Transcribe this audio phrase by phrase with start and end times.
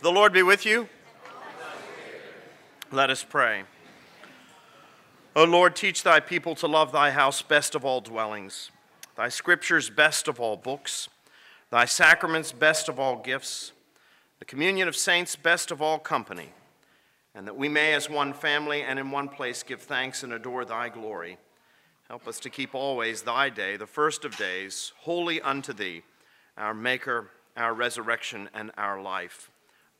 [0.00, 0.88] The Lord be with you.
[2.90, 3.64] Let us pray.
[5.36, 8.70] O Lord, teach thy people to love thy house best of all dwellings,
[9.16, 11.08] thy scriptures best of all books,
[11.70, 13.72] thy sacraments best of all gifts,
[14.38, 16.48] the communion of saints best of all company,
[17.34, 20.64] and that we may, as one family and in one place, give thanks and adore
[20.64, 21.38] thy glory.
[22.08, 26.02] Help us to keep always thy day, the first of days, holy unto thee,
[26.56, 29.50] our Maker, our resurrection, and our life.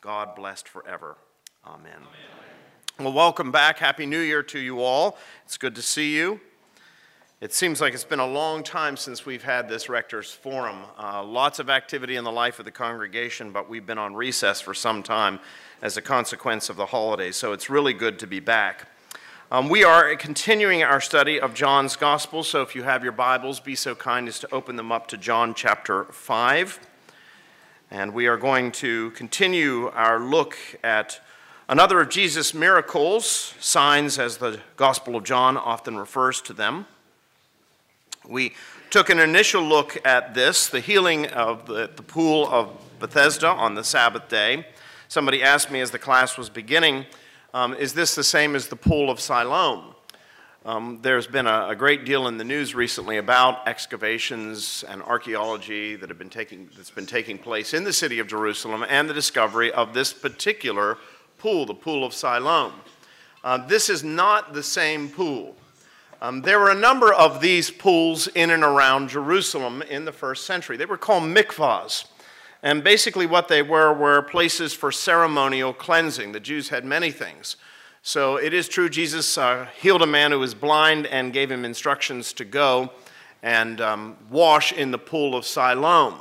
[0.01, 1.17] God blessed forever.
[1.67, 1.91] Amen.
[1.97, 2.07] Amen.
[3.01, 3.79] Well, welcome back.
[3.79, 5.19] Happy New Year to you all.
[5.45, 6.41] It's good to see you.
[7.41, 10.85] It seems like it's been a long time since we've had this Rector's Forum.
[10.97, 14.61] Uh, lots of activity in the life of the congregation, but we've been on recess
[14.61, 15.41] for some time
[15.83, 18.89] as a consequence of the holidays, so it's really good to be back.
[19.51, 23.59] Um, we are continuing our study of John's Gospel, so if you have your Bibles,
[23.59, 26.81] be so kind as to open them up to John chapter 5.
[27.91, 31.21] And we are going to continue our look at
[31.71, 36.87] Another of Jesus' miracles, signs as the Gospel of John often refers to them.
[38.27, 38.55] We
[38.89, 43.75] took an initial look at this, the healing of the, the pool of Bethesda on
[43.75, 44.67] the Sabbath day.
[45.09, 47.05] Somebody asked me as the class was beginning,
[47.53, 49.95] um, is this the same as the pool of Siloam?
[50.65, 55.95] Um, there's been a, a, great deal in the news recently about excavations and archaeology
[55.95, 59.15] that have been taking, that's been taking place in the city of Jerusalem and the
[59.15, 60.99] discovery of this particular
[61.39, 62.73] pool, the Pool of Siloam.
[63.45, 65.55] Uh, this is not the same pool.
[66.21, 70.45] Um, there were a number of these pools in and around Jerusalem in the first
[70.45, 70.77] century.
[70.77, 72.07] They were called mikvahs.
[72.65, 76.33] And basically, what they were were places for ceremonial cleansing.
[76.33, 77.57] The Jews had many things.
[78.03, 81.65] So it is true, Jesus uh, healed a man who was blind and gave him
[81.65, 82.91] instructions to go
[83.43, 86.15] and um, wash in the pool of Siloam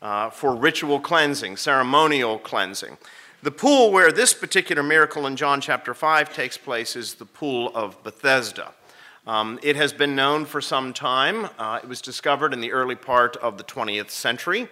[0.00, 2.98] uh, for ritual cleansing, ceremonial cleansing.
[3.42, 7.72] The pool where this particular miracle in John chapter 5 takes place is the pool
[7.74, 8.72] of Bethesda.
[9.26, 11.48] Um, it has been known for some time.
[11.58, 14.68] Uh, it was discovered in the early part of the 20th century.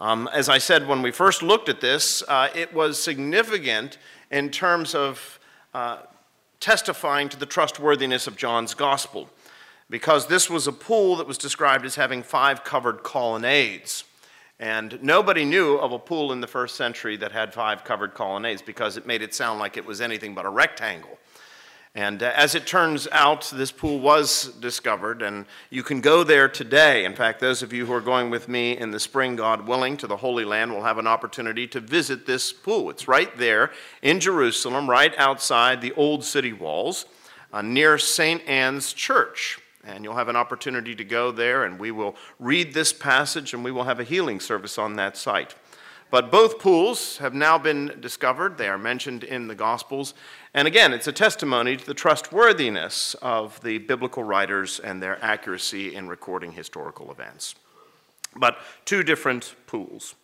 [0.00, 3.98] Um, as I said when we first looked at this, uh, it was significant
[4.30, 5.37] in terms of
[5.78, 5.98] uh,
[6.58, 9.30] testifying to the trustworthiness of John's gospel,
[9.88, 14.02] because this was a pool that was described as having five covered colonnades.
[14.58, 18.60] And nobody knew of a pool in the first century that had five covered colonnades
[18.60, 21.16] because it made it sound like it was anything but a rectangle.
[21.94, 26.48] And uh, as it turns out, this pool was discovered, and you can go there
[26.48, 27.04] today.
[27.04, 29.96] In fact, those of you who are going with me in the spring, God willing,
[29.98, 32.90] to the Holy Land will have an opportunity to visit this pool.
[32.90, 33.72] It's right there
[34.02, 37.06] in Jerusalem, right outside the old city walls,
[37.52, 38.46] uh, near St.
[38.46, 39.58] Anne's Church.
[39.82, 43.64] And you'll have an opportunity to go there, and we will read this passage, and
[43.64, 45.54] we will have a healing service on that site.
[46.10, 48.56] But both pools have now been discovered.
[48.56, 50.14] They are mentioned in the Gospels.
[50.54, 55.94] And again, it's a testimony to the trustworthiness of the biblical writers and their accuracy
[55.94, 57.54] in recording historical events.
[58.34, 60.14] But two different pools.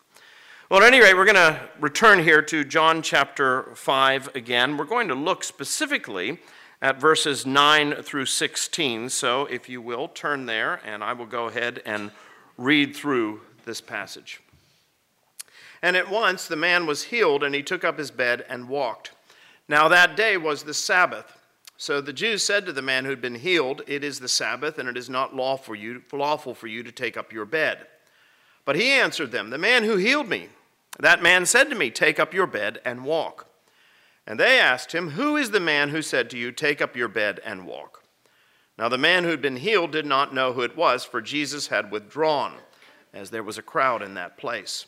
[0.69, 4.77] Well, at any rate, we're going to return here to John chapter 5 again.
[4.77, 6.39] We're going to look specifically
[6.81, 9.09] at verses 9 through 16.
[9.09, 12.09] So, if you will, turn there, and I will go ahead and
[12.57, 14.41] read through this passage.
[15.85, 19.11] And at once the man was healed, and he took up his bed and walked.
[19.67, 21.37] Now that day was the Sabbath.
[21.77, 24.79] So the Jews said to the man who had been healed, It is the Sabbath,
[24.79, 27.85] and it is not lawful for you, lawful for you to take up your bed.
[28.65, 30.49] But he answered them, The man who healed me,
[30.97, 33.45] that man said to me, Take up your bed and walk.
[34.25, 37.09] And they asked him, Who is the man who said to you, Take up your
[37.09, 38.01] bed and walk?
[38.79, 41.67] Now the man who had been healed did not know who it was, for Jesus
[41.67, 42.53] had withdrawn,
[43.13, 44.87] as there was a crowd in that place.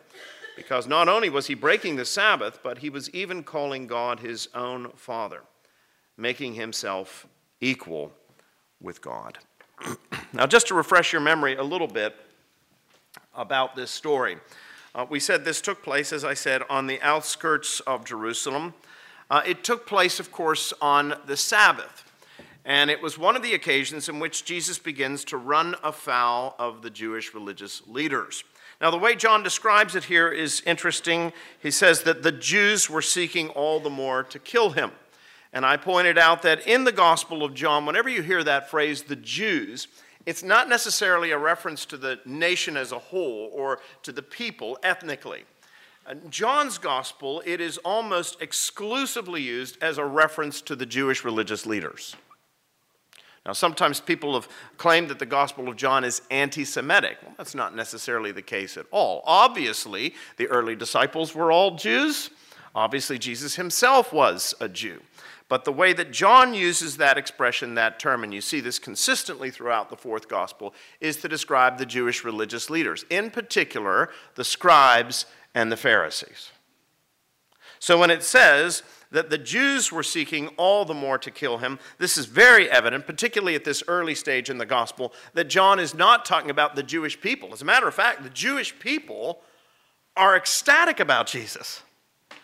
[0.55, 4.47] because not only was he breaking the Sabbath, but he was even calling God his
[4.53, 5.41] own Father,
[6.17, 7.27] making himself
[7.59, 8.11] equal
[8.81, 9.37] with God.
[10.33, 12.15] now, just to refresh your memory a little bit
[13.35, 14.37] about this story,
[14.93, 18.73] uh, we said this took place, as I said, on the outskirts of Jerusalem.
[19.29, 22.03] Uh, it took place, of course, on the Sabbath.
[22.65, 26.81] And it was one of the occasions in which Jesus begins to run afoul of
[26.81, 28.43] the Jewish religious leaders.
[28.81, 31.33] Now, the way John describes it here is interesting.
[31.59, 34.91] He says that the Jews were seeking all the more to kill him.
[35.53, 39.03] And I pointed out that in the Gospel of John, whenever you hear that phrase,
[39.03, 39.87] the Jews,
[40.25, 44.79] it's not necessarily a reference to the nation as a whole or to the people
[44.81, 45.43] ethnically.
[46.09, 51.67] In John's Gospel, it is almost exclusively used as a reference to the Jewish religious
[51.67, 52.15] leaders.
[53.45, 54.47] Now, sometimes people have
[54.77, 57.17] claimed that the Gospel of John is anti Semitic.
[57.23, 59.23] Well, that's not necessarily the case at all.
[59.25, 62.29] Obviously, the early disciples were all Jews.
[62.75, 65.01] Obviously, Jesus himself was a Jew.
[65.49, 69.51] But the way that John uses that expression, that term, and you see this consistently
[69.51, 75.25] throughout the fourth gospel, is to describe the Jewish religious leaders, in particular, the scribes
[75.53, 76.51] and the Pharisees.
[77.79, 81.79] So when it says that the Jews were seeking all the more to kill him,
[81.97, 85.93] this is very evident, particularly at this early stage in the gospel, that John is
[85.93, 87.53] not talking about the Jewish people.
[87.53, 89.41] As a matter of fact, the Jewish people
[90.15, 91.83] are ecstatic about Jesus.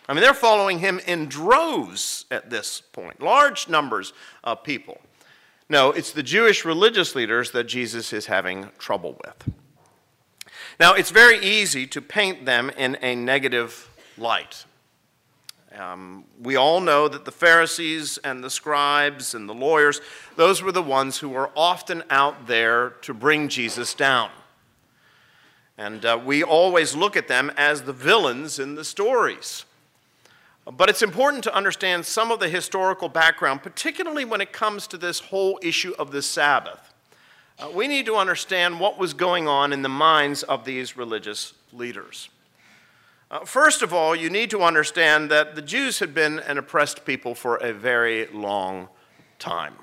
[0.08, 4.12] I mean, they're following him in droves at this point, large numbers
[4.42, 5.00] of people.
[5.68, 9.54] No, it's the Jewish religious leaders that Jesus is having trouble with.
[10.80, 14.64] Now, it's very easy to paint them in a negative light.
[15.76, 20.00] Um, we all know that the Pharisees and the scribes and the lawyers,
[20.36, 24.30] those were the ones who were often out there to bring Jesus down.
[25.76, 29.64] And uh, we always look at them as the villains in the stories.
[30.70, 34.98] But it's important to understand some of the historical background, particularly when it comes to
[34.98, 36.92] this whole issue of the Sabbath.
[37.58, 41.54] Uh, we need to understand what was going on in the minds of these religious
[41.72, 42.28] leaders.
[43.30, 47.04] Uh, first of all, you need to understand that the Jews had been an oppressed
[47.04, 48.88] people for a very long
[49.38, 49.74] time.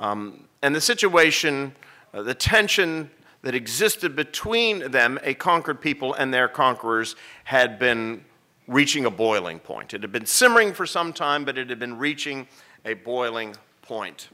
[0.00, 1.74] Um, and the situation,
[2.14, 3.10] uh, the tension
[3.42, 8.24] that existed between them, a conquered people, and their conquerors, had been
[8.66, 9.92] reaching a boiling point.
[9.92, 12.48] It had been simmering for some time, but it had been reaching
[12.86, 14.30] a boiling point.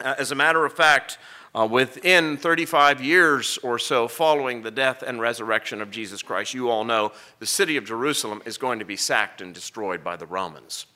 [0.00, 1.18] Uh, as a matter of fact,
[1.58, 6.70] uh, within 35 years or so following the death and resurrection of Jesus Christ, you
[6.70, 7.10] all know
[7.40, 10.86] the city of Jerusalem is going to be sacked and destroyed by the Romans.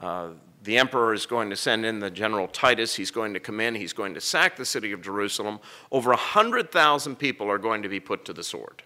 [0.00, 0.28] Uh,
[0.62, 2.94] the emperor is going to send in the general Titus.
[2.94, 3.74] He's going to come in.
[3.74, 5.60] He's going to sack the city of Jerusalem.
[5.92, 8.84] Over 100,000 people are going to be put to the sword.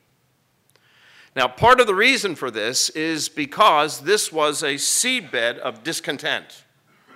[1.36, 6.64] Now, part of the reason for this is because this was a seedbed of discontent.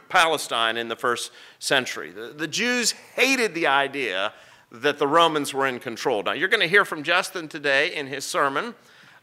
[0.09, 2.11] Palestine in the first century.
[2.11, 4.33] The, the, Jews hated the idea
[4.71, 6.23] that the Romans were in control.
[6.23, 8.75] Now, you're going to hear from Justin today in his sermon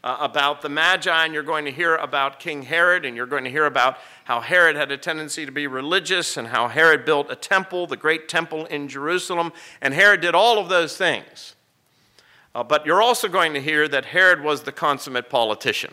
[0.02, 3.44] uh, about the Magi, and you're going to hear about King Herod, and you're going
[3.44, 7.30] to hear about how Herod had a tendency to be religious, and how Herod built
[7.30, 11.54] a temple, the great temple in Jerusalem, and Herod did all of those things.
[12.54, 15.92] Uh, but you're also going to hear that Herod was the consummate politician.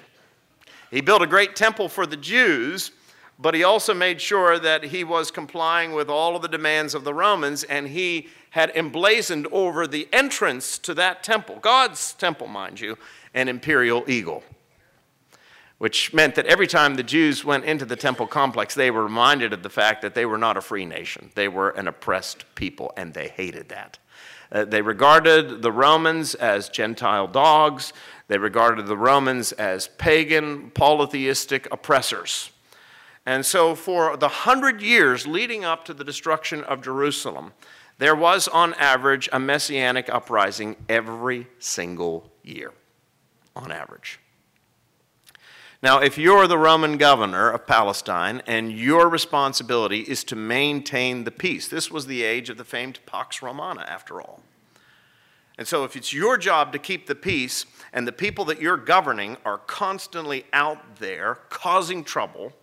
[0.91, 2.91] He built a great temple for the Jews,
[3.41, 7.03] but he also made sure that he was complying with all of the demands of
[7.03, 12.79] the Romans, and he had emblazoned over the entrance to that temple, God's temple, mind
[12.79, 12.97] you,
[13.33, 14.43] an imperial eagle.
[15.79, 19.53] Which meant that every time the Jews went into the temple complex, they were reminded
[19.53, 21.31] of the fact that they were not a free nation.
[21.33, 23.97] They were an oppressed people, and they hated that.
[24.51, 27.93] Uh, they regarded the Romans as Gentile dogs.
[28.27, 32.51] They regarded the Romans as pagan, polytheistic oppressors.
[33.25, 37.53] And so, for the hundred years leading up to the destruction of Jerusalem,
[37.99, 42.71] there was on average a messianic uprising every single year,
[43.55, 44.19] on average.
[45.83, 51.31] Now, if you're the Roman governor of Palestine and your responsibility is to maintain the
[51.31, 54.41] peace, this was the age of the famed Pax Romana, after all.
[55.59, 58.77] And so, if it's your job to keep the peace and the people that you're
[58.77, 62.53] governing are constantly out there causing trouble,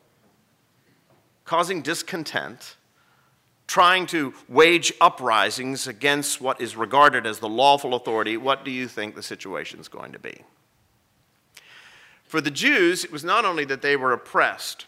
[1.48, 2.76] causing discontent,
[3.66, 8.86] trying to wage uprisings against what is regarded as the lawful authority, what do you
[8.86, 10.42] think the situation is going to be?
[12.24, 14.84] For the Jews, it was not only that they were oppressed,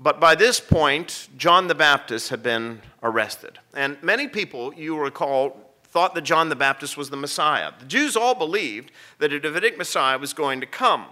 [0.00, 3.60] but by this point, John the Baptist had been arrested.
[3.72, 7.70] And many people, you recall, thought that John the Baptist was the Messiah.
[7.78, 11.06] The Jews all believed that a Davidic Messiah was going to come.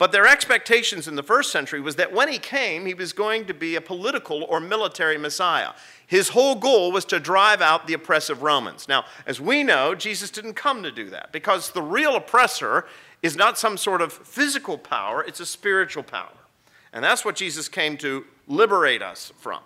[0.00, 3.44] But their expectations in the first century was that when he came, he was going
[3.44, 5.72] to be a political or military Messiah.
[6.06, 8.88] His whole goal was to drive out the oppressive Romans.
[8.88, 12.86] Now, as we know, Jesus didn't come to do that because the real oppressor
[13.20, 16.32] is not some sort of physical power, it's a spiritual power.
[16.94, 19.60] And that's what Jesus came to liberate us from.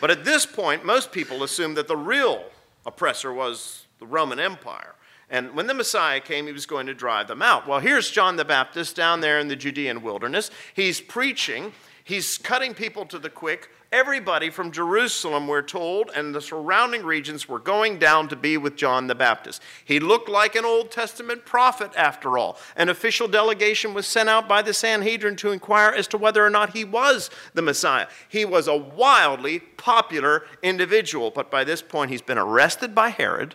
[0.00, 2.42] But at this point, most people assume that the real
[2.84, 4.96] oppressor was the Roman Empire.
[5.30, 7.66] And when the Messiah came, he was going to drive them out.
[7.66, 10.50] Well, here's John the Baptist down there in the Judean wilderness.
[10.74, 11.72] He's preaching,
[12.04, 13.70] he's cutting people to the quick.
[13.90, 18.74] Everybody from Jerusalem, we're told, and the surrounding regions were going down to be with
[18.74, 19.62] John the Baptist.
[19.84, 22.58] He looked like an Old Testament prophet, after all.
[22.74, 26.50] An official delegation was sent out by the Sanhedrin to inquire as to whether or
[26.50, 28.08] not he was the Messiah.
[28.28, 33.54] He was a wildly popular individual, but by this point, he's been arrested by Herod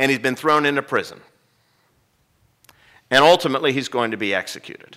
[0.00, 1.20] and he's been thrown into prison.
[3.10, 4.96] And ultimately, he's going to be executed.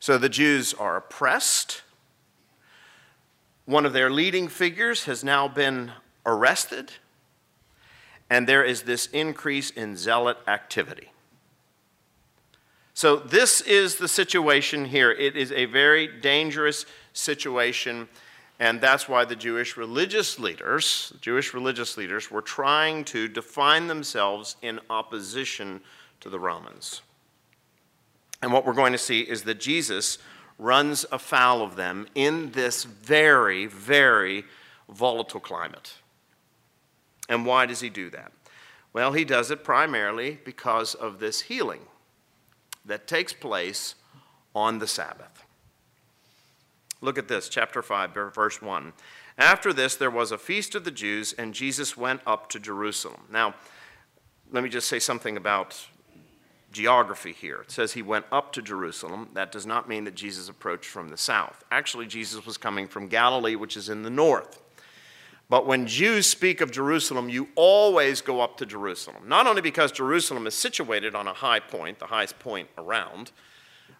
[0.00, 1.82] So the Jews are oppressed.
[3.64, 5.92] One of their leading figures has now been
[6.26, 6.94] arrested.
[8.28, 11.12] And there is this increase in zealot activity.
[12.94, 15.12] So, this is the situation here.
[15.12, 18.08] It is a very dangerous situation
[18.62, 24.54] and that's why the Jewish religious leaders, Jewish religious leaders, were trying to define themselves
[24.62, 25.80] in opposition
[26.20, 27.02] to the Romans.
[28.40, 30.18] And what we're going to see is that Jesus
[30.60, 34.44] runs afoul of them in this very, very
[34.88, 35.94] volatile climate.
[37.28, 38.30] And why does he do that?
[38.92, 41.82] Well, he does it primarily because of this healing
[42.84, 43.96] that takes place
[44.54, 45.44] on the Sabbath.
[47.02, 48.92] Look at this, chapter 5, verse 1.
[49.36, 53.22] After this, there was a feast of the Jews, and Jesus went up to Jerusalem.
[53.30, 53.54] Now,
[54.52, 55.88] let me just say something about
[56.70, 57.62] geography here.
[57.62, 59.30] It says he went up to Jerusalem.
[59.34, 61.64] That does not mean that Jesus approached from the south.
[61.72, 64.60] Actually, Jesus was coming from Galilee, which is in the north.
[65.48, 69.24] But when Jews speak of Jerusalem, you always go up to Jerusalem.
[69.26, 73.32] Not only because Jerusalem is situated on a high point, the highest point around,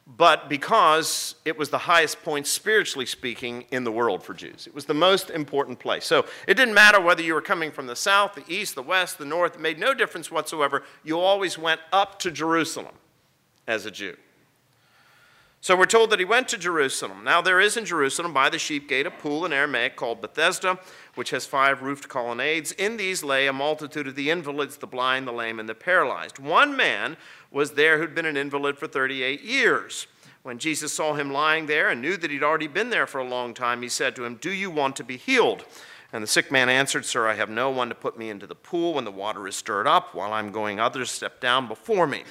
[0.06, 4.66] but because it was the highest point, spiritually speaking, in the world for Jews.
[4.66, 6.04] It was the most important place.
[6.04, 9.18] So it didn't matter whether you were coming from the south, the east, the west,
[9.18, 10.82] the north, it made no difference whatsoever.
[11.04, 12.94] You always went up to Jerusalem
[13.66, 14.16] as a Jew.
[15.61, 17.23] So we're told that he went to Jerusalem.
[17.23, 20.80] Now there is in Jerusalem by the sheep gate a pool in Aramaic called Bethesda,
[21.14, 22.73] which has five roofed colonnades.
[22.73, 26.40] In these lay a multitude of the invalids, the blind, the lame, and the paralyzed.
[26.40, 27.16] One man
[27.52, 30.06] was there who'd been an invalid for 38 years.
[30.42, 33.28] When Jesus saw him lying there and knew that he'd already been there for a
[33.28, 35.64] long time, he said to him, Do you want to be healed?
[36.12, 38.54] And the sick man answered, Sir, I have no one to put me into the
[38.54, 40.14] pool when the water is stirred up.
[40.14, 42.25] While I'm going, others step down before me.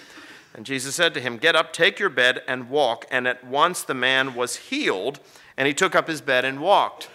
[0.54, 3.06] And Jesus said to him, Get up, take your bed, and walk.
[3.10, 5.20] And at once the man was healed,
[5.56, 7.10] and he took up his bed and walked.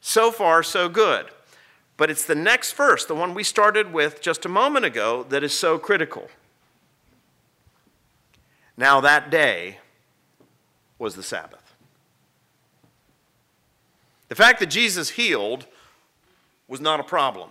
[0.00, 1.26] So far, so good.
[1.96, 5.44] But it's the next verse, the one we started with just a moment ago, that
[5.44, 6.28] is so critical.
[8.80, 9.76] Now, that day
[10.98, 11.74] was the Sabbath.
[14.28, 15.66] The fact that Jesus healed
[16.66, 17.50] was not a problem.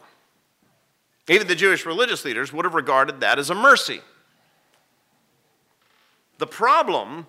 [1.27, 4.01] Even the Jewish religious leaders would have regarded that as a mercy.
[6.39, 7.27] The problem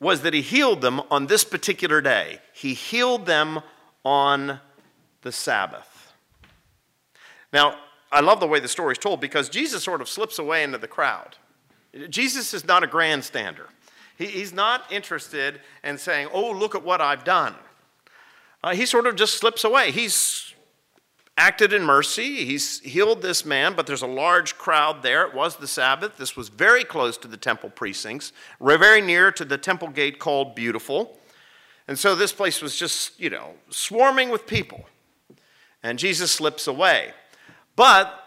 [0.00, 2.40] was that he healed them on this particular day.
[2.52, 3.60] He healed them
[4.04, 4.58] on
[5.22, 6.14] the Sabbath.
[7.52, 7.76] Now,
[8.10, 10.78] I love the way the story is told because Jesus sort of slips away into
[10.78, 11.36] the crowd.
[12.08, 13.66] Jesus is not a grandstander.
[14.16, 17.54] He, he's not interested in saying, oh, look at what I've done.
[18.62, 19.90] Uh, he sort of just slips away.
[19.92, 20.54] He's
[21.36, 22.44] acted in mercy.
[22.44, 25.26] He's healed this man, but there's a large crowd there.
[25.26, 26.16] It was the Sabbath.
[26.16, 30.54] This was very close to the temple precincts, very near to the temple gate called
[30.54, 31.18] Beautiful.
[31.88, 34.86] And so this place was just, you know, swarming with people.
[35.82, 37.12] And Jesus slips away.
[37.76, 38.25] But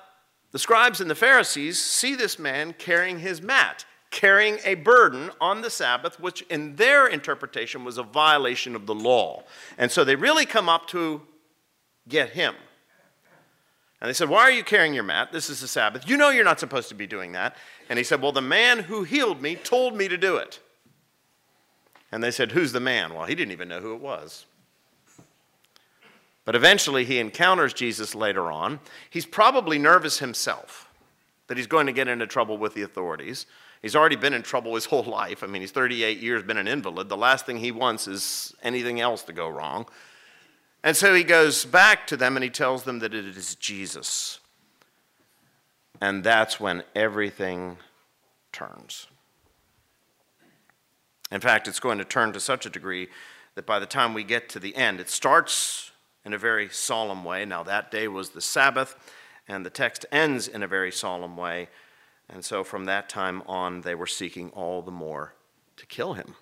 [0.51, 5.61] the scribes and the Pharisees see this man carrying his mat, carrying a burden on
[5.61, 9.43] the Sabbath, which in their interpretation was a violation of the law.
[9.77, 11.21] And so they really come up to
[12.07, 12.55] get him.
[14.01, 15.31] And they said, Why are you carrying your mat?
[15.31, 16.07] This is the Sabbath.
[16.07, 17.55] You know you're not supposed to be doing that.
[17.89, 20.59] And he said, Well, the man who healed me told me to do it.
[22.11, 23.13] And they said, Who's the man?
[23.13, 24.45] Well, he didn't even know who it was.
[26.49, 28.79] But eventually he encounters Jesus later on.
[29.07, 30.89] He's probably nervous himself
[31.45, 33.45] that he's going to get into trouble with the authorities.
[33.83, 35.43] He's already been in trouble his whole life.
[35.43, 37.07] I mean, he's 38 years been an invalid.
[37.07, 39.85] The last thing he wants is anything else to go wrong.
[40.83, 44.39] And so he goes back to them and he tells them that it is Jesus.
[46.01, 47.77] And that's when everything
[48.51, 49.05] turns.
[51.31, 53.07] In fact, it's going to turn to such a degree
[53.53, 55.88] that by the time we get to the end, it starts
[56.25, 57.45] in a very solemn way.
[57.45, 58.95] Now, that day was the Sabbath,
[59.47, 61.69] and the text ends in a very solemn way.
[62.29, 65.33] And so from that time on, they were seeking all the more
[65.77, 66.35] to kill him.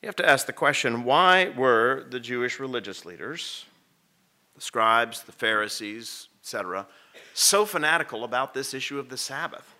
[0.00, 3.64] You have to ask the question why were the Jewish religious leaders
[4.54, 6.86] the scribes, the Pharisees, etc.,
[7.32, 9.74] so fanatical about this issue of the Sabbath?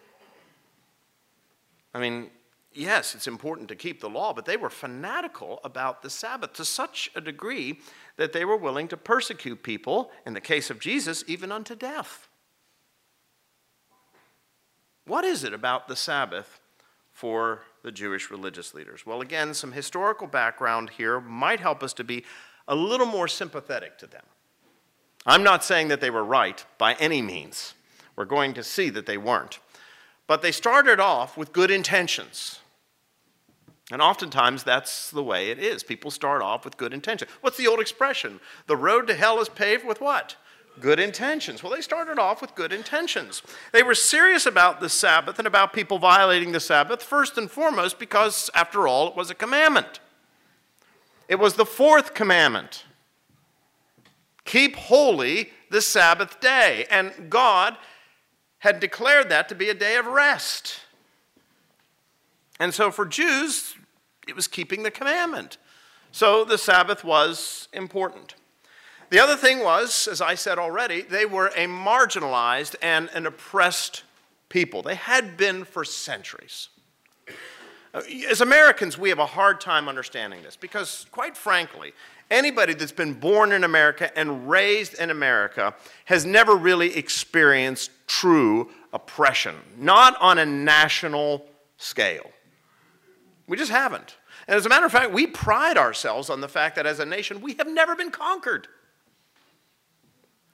[1.94, 2.30] I mean,
[2.74, 6.64] yes, it's important to keep the law, but they were fanatical about the Sabbath to
[6.64, 7.80] such a degree
[8.16, 12.28] that they were willing to persecute people, in the case of Jesus, even unto death.
[15.06, 16.60] What is it about the Sabbath
[17.12, 19.04] for the Jewish religious leaders?
[19.04, 22.24] Well, again, some historical background here might help us to be
[22.66, 24.24] a little more sympathetic to them.
[25.26, 27.74] I'm not saying that they were right by any means.
[28.16, 29.58] We're going to see that they weren't.
[30.26, 32.60] But they started off with good intentions.
[33.94, 35.84] And oftentimes that's the way it is.
[35.84, 37.30] People start off with good intentions.
[37.42, 38.40] What's the old expression?
[38.66, 40.34] The road to hell is paved with what?
[40.80, 41.62] Good intentions.
[41.62, 43.40] Well, they started off with good intentions.
[43.72, 48.00] They were serious about the Sabbath and about people violating the Sabbath, first and foremost,
[48.00, 50.00] because, after all, it was a commandment.
[51.28, 52.82] It was the fourth commandment
[54.44, 56.84] keep holy the Sabbath day.
[56.90, 57.76] And God
[58.58, 60.80] had declared that to be a day of rest.
[62.58, 63.76] And so for Jews,
[64.26, 65.58] it was keeping the commandment.
[66.12, 68.34] So the Sabbath was important.
[69.10, 74.02] The other thing was, as I said already, they were a marginalized and an oppressed
[74.48, 74.82] people.
[74.82, 76.68] They had been for centuries.
[77.92, 81.92] Uh, as Americans, we have a hard time understanding this because, quite frankly,
[82.30, 85.74] anybody that's been born in America and raised in America
[86.06, 92.30] has never really experienced true oppression, not on a national scale.
[93.46, 94.16] We just haven't.
[94.48, 97.06] And as a matter of fact, we pride ourselves on the fact that as a
[97.06, 98.68] nation, we have never been conquered.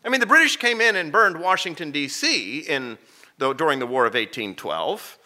[0.04, 2.60] I mean, the British came in and burned Washington, D.C.
[2.60, 2.98] In
[3.38, 5.18] the, during the War of 1812.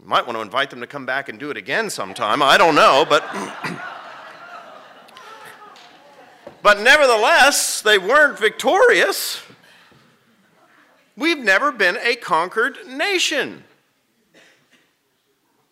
[0.00, 2.42] You might want to invite them to come back and do it again sometime.
[2.42, 3.24] I don't know, but.
[6.62, 9.42] but nevertheless, they weren't victorious.
[11.16, 13.64] We've never been a conquered nation.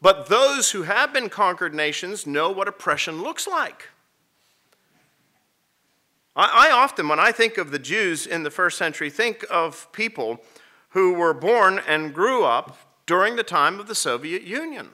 [0.00, 3.88] But those who have been conquered nations know what oppression looks like.
[6.34, 9.90] I, I, often, when I think of the Jews in the first century, think of
[9.92, 10.40] people
[10.90, 14.90] who were born and grew up during the time of the Soviet Union.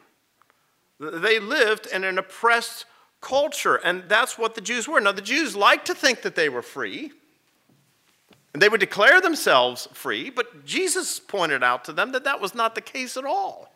[1.00, 2.84] They lived in an oppressed
[3.20, 5.00] culture, and that's what the Jews were.
[5.00, 7.12] Now, the Jews liked to think that they were free,
[8.52, 12.54] and they would declare themselves free, but Jesus pointed out to them that that was
[12.54, 13.71] not the case at all.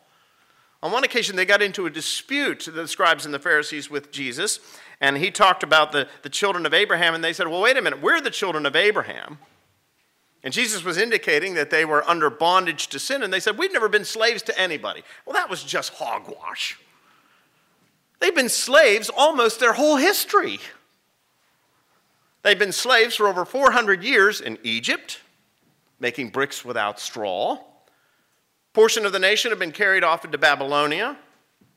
[0.87, 4.61] On one occasion, they got into a dispute, the scribes and the Pharisees, with Jesus,
[5.01, 7.81] and he talked about the, the children of Abraham, and they said, Well, wait a
[7.81, 9.37] minute, we're the children of Abraham.
[10.45, 13.73] And Jesus was indicating that they were under bondage to sin, and they said, We've
[13.73, 15.03] never been slaves to anybody.
[15.25, 16.79] Well, that was just hogwash.
[18.21, 20.57] They've been slaves almost their whole history.
[22.43, 25.19] They've been slaves for over 400 years in Egypt,
[25.99, 27.59] making bricks without straw
[28.77, 31.17] portion of the nation had been carried off into Babylonia,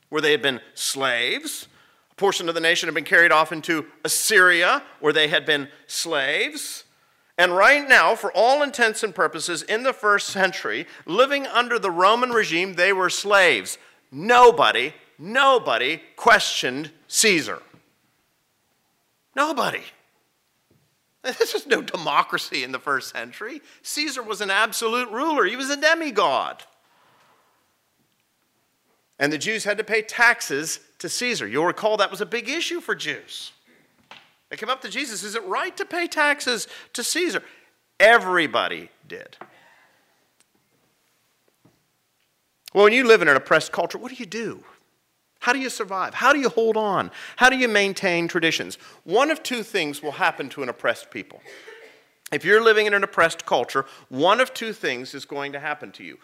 [0.09, 1.67] where they had been slaves.
[2.11, 5.67] A portion of the nation had been carried off into Assyria, where they had been
[5.87, 6.83] slaves.
[7.39, 11.89] And right now, for all intents and purposes, in the first century, living under the
[11.89, 13.79] Roman regime, they were slaves.
[14.11, 17.63] Nobody, nobody questioned Caesar.
[19.35, 19.81] Nobody.
[21.23, 23.61] This was no democracy in the first century.
[23.81, 26.63] Caesar was an absolute ruler, he was a demigod.
[29.21, 31.47] And the Jews had to pay taxes to Caesar.
[31.47, 33.51] You'll recall that was a big issue for Jews.
[34.49, 37.43] They came up to Jesus Is it right to pay taxes to Caesar?
[37.99, 39.37] Everybody did.
[42.73, 44.63] Well, when you live in an oppressed culture, what do you do?
[45.39, 46.15] How do you survive?
[46.15, 47.11] How do you hold on?
[47.35, 48.77] How do you maintain traditions?
[49.03, 51.41] One of two things will happen to an oppressed people.
[52.31, 55.91] If you're living in an oppressed culture, one of two things is going to happen
[55.93, 56.17] to you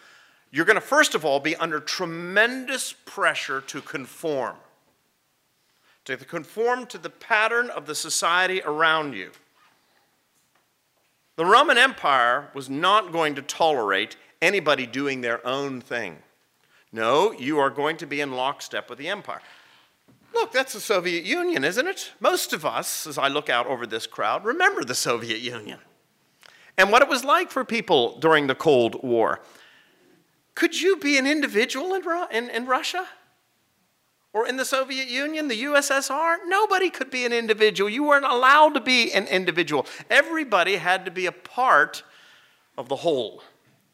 [0.52, 4.56] you're going to, first of all, be under tremendous pressure to conform,
[6.06, 9.32] to conform to the pattern of the society around you.
[11.36, 16.18] The Roman Empire was not going to tolerate anybody doing their own thing.
[16.92, 19.42] No, you are going to be in lockstep with the empire.
[20.34, 22.12] Look, that's the Soviet Union, isn't it?
[22.20, 25.80] Most of us, as I look out over this crowd, remember the Soviet Union
[26.78, 29.42] and what it was like for people during the Cold War.
[30.58, 33.06] Could you be an individual in, in, in Russia?
[34.34, 36.38] Or in the Soviet Union, the USSR?
[36.48, 37.88] Nobody could be an individual.
[37.88, 39.86] You weren't allowed to be an individual.
[40.10, 42.02] Everybody had to be a part
[42.76, 43.44] of the whole.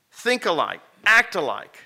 [0.09, 1.79] Think alike, act alike.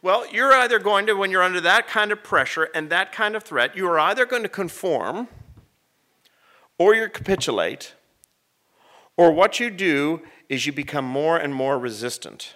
[0.00, 3.36] Well, you're either going to, when you're under that kind of pressure and that kind
[3.36, 5.28] of threat, you are either going to conform
[6.78, 7.92] or you capitulate,
[9.16, 12.54] or what you do is you become more and more resistant.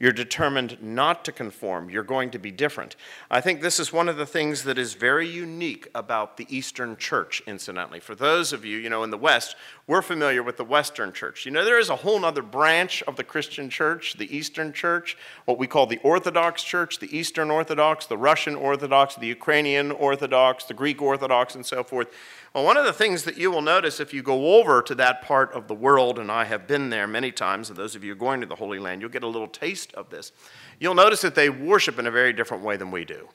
[0.00, 1.90] You're determined not to conform.
[1.90, 2.96] You're going to be different.
[3.30, 6.96] I think this is one of the things that is very unique about the Eastern
[6.96, 8.00] Church, incidentally.
[8.00, 11.44] For those of you, you know, in the West, we're familiar with the Western Church.
[11.44, 15.18] You know, there is a whole other branch of the Christian Church, the Eastern Church,
[15.44, 20.64] what we call the Orthodox Church, the Eastern Orthodox, the Russian Orthodox, the Ukrainian Orthodox,
[20.64, 22.08] the Greek Orthodox, and so forth.
[22.52, 25.22] Well, one of the things that you will notice if you go over to that
[25.22, 28.16] part of the world, and I have been there many times, and those of you
[28.16, 30.32] going to the Holy Land, you'll get a little taste of this.
[30.80, 33.28] You'll notice that they worship in a very different way than we do.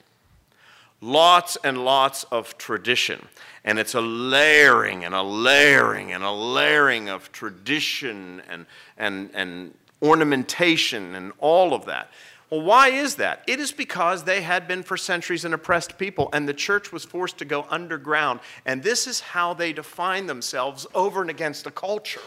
[1.00, 3.26] Lots and lots of tradition.
[3.64, 8.66] And it's a layering and a layering and a layering of tradition and,
[8.98, 12.10] and, and ornamentation and all of that.
[12.50, 13.42] Well, why is that?
[13.48, 17.04] It is because they had been for centuries an oppressed people, and the church was
[17.04, 18.38] forced to go underground.
[18.64, 22.20] And this is how they define themselves over and against a culture.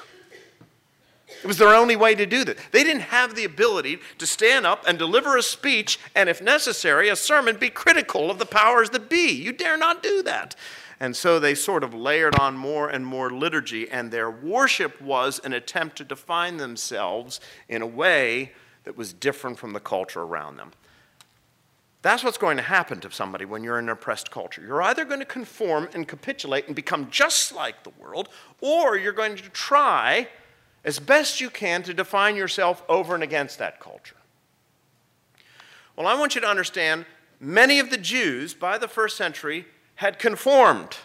[1.41, 2.57] It was their only way to do that.
[2.71, 7.07] They didn't have the ability to stand up and deliver a speech, and if necessary,
[7.07, 9.31] a sermon, be critical of the powers that be.
[9.31, 10.55] You dare not do that.
[10.99, 15.39] And so they sort of layered on more and more liturgy, and their worship was
[15.39, 18.51] an attempt to define themselves in a way
[18.89, 20.71] that was different from the culture around them.
[22.01, 24.63] That's what's going to happen to somebody when you're in an oppressed culture.
[24.65, 28.29] You're either going to conform and capitulate and become just like the world,
[28.61, 30.27] or you're going to try
[30.83, 34.15] as best you can to define yourself over and against that culture.
[35.95, 37.05] Well, I want you to understand
[37.39, 40.97] many of the Jews by the first century had conformed.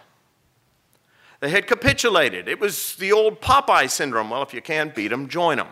[1.40, 2.48] They had capitulated.
[2.48, 4.30] It was the old Popeye syndrome.
[4.30, 5.68] Well, if you can't beat them, join them.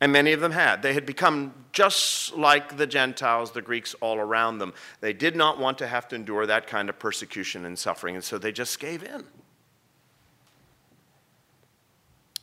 [0.00, 0.82] And many of them had.
[0.82, 4.72] They had become just like the Gentiles, the Greeks all around them.
[5.00, 8.22] They did not want to have to endure that kind of persecution and suffering, and
[8.22, 9.24] so they just gave in.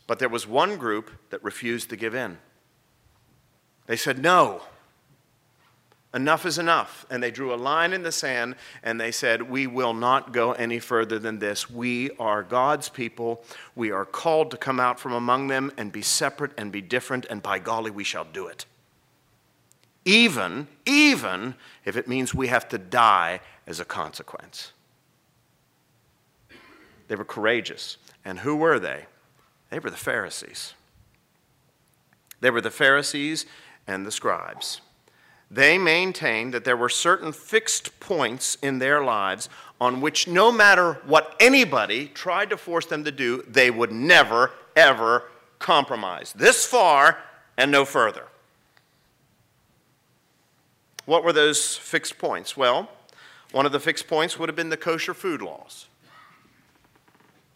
[0.08, 2.38] But there was one group that refused to give in.
[3.88, 4.63] They said, No,
[6.15, 7.06] Enough is enough.
[7.10, 10.54] And they drew a line in the sand and they said, We will not go
[10.54, 11.69] any further than this.
[11.69, 13.43] We are God's people.
[13.75, 17.25] We are called to come out from among them and be separate and be different,
[17.30, 18.65] and by golly, we shall do it.
[20.06, 24.71] Even, even if it means we have to die as a consequence.
[27.10, 27.97] They were courageous.
[28.23, 29.06] And who were they?
[29.69, 30.75] They were the Pharisees.
[32.39, 33.45] They were the Pharisees
[33.86, 34.82] and the scribes.
[35.56, 39.48] They maintained that there were certain fixed points in their lives
[39.80, 44.52] on which no matter what anybody tried to force them to do, they would never,
[44.76, 45.24] ever
[45.58, 46.34] compromise.
[46.34, 47.20] This far
[47.56, 48.26] and no further.
[51.06, 52.58] What were those fixed points?
[52.58, 52.89] Well,
[53.54, 55.88] one of the fixed points would have been the kosher food laws.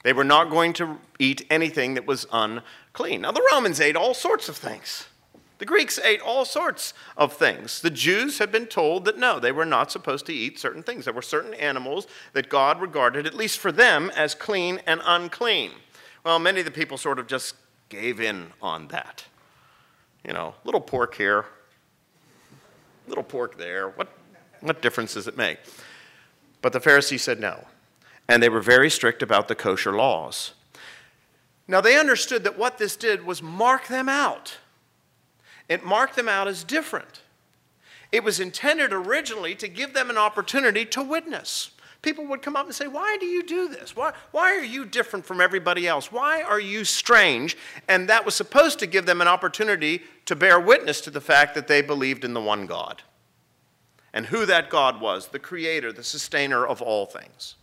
[0.04, 3.20] They were not going to eat anything that was unclean.
[3.22, 5.10] Now, the Romans ate all sorts of things.
[5.60, 7.82] The Greeks ate all sorts of things.
[7.82, 11.04] The Jews had been told that no, they were not supposed to eat certain things.
[11.04, 15.72] There were certain animals that God regarded, at least for them, as clean and unclean.
[16.24, 17.56] Well, many of the people sort of just
[17.90, 19.26] gave in on that.
[20.26, 21.46] You know, little pork here,
[23.08, 23.90] little pork there.
[23.90, 24.08] What,
[24.62, 25.60] what difference does it make?
[26.62, 27.68] But the Pharisees said no.
[28.30, 30.54] And they were very strict about the kosher laws.
[31.68, 34.58] Now, they understood that what this did was mark them out
[35.70, 37.22] it marked them out as different.
[38.12, 41.72] It was intended originally to give them an opportunity to witness.
[42.02, 43.96] People would come up and say, Why do you do this?
[43.96, 46.12] Why, why are you different from everybody else?
[46.12, 47.58] Why are you strange?
[47.88, 51.56] And that was supposed to give them an opportunity to bear witness to the fact
[51.56, 53.04] that they believed in the one God
[54.14, 57.56] and who that God was the creator, the sustainer of all things.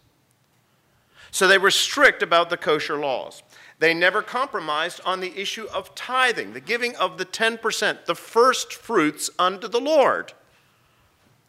[1.30, 3.42] So they were strict about the kosher laws.
[3.78, 8.72] They never compromised on the issue of tithing, the giving of the 10%, the first
[8.72, 10.32] fruits unto the Lord.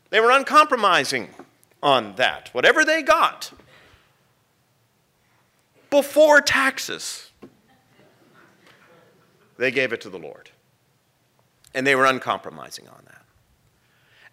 [0.09, 1.29] They were uncompromising
[1.81, 2.49] on that.
[2.53, 3.51] Whatever they got
[5.89, 7.31] before taxes,
[9.57, 10.51] they gave it to the Lord.
[11.73, 13.23] And they were uncompromising on that.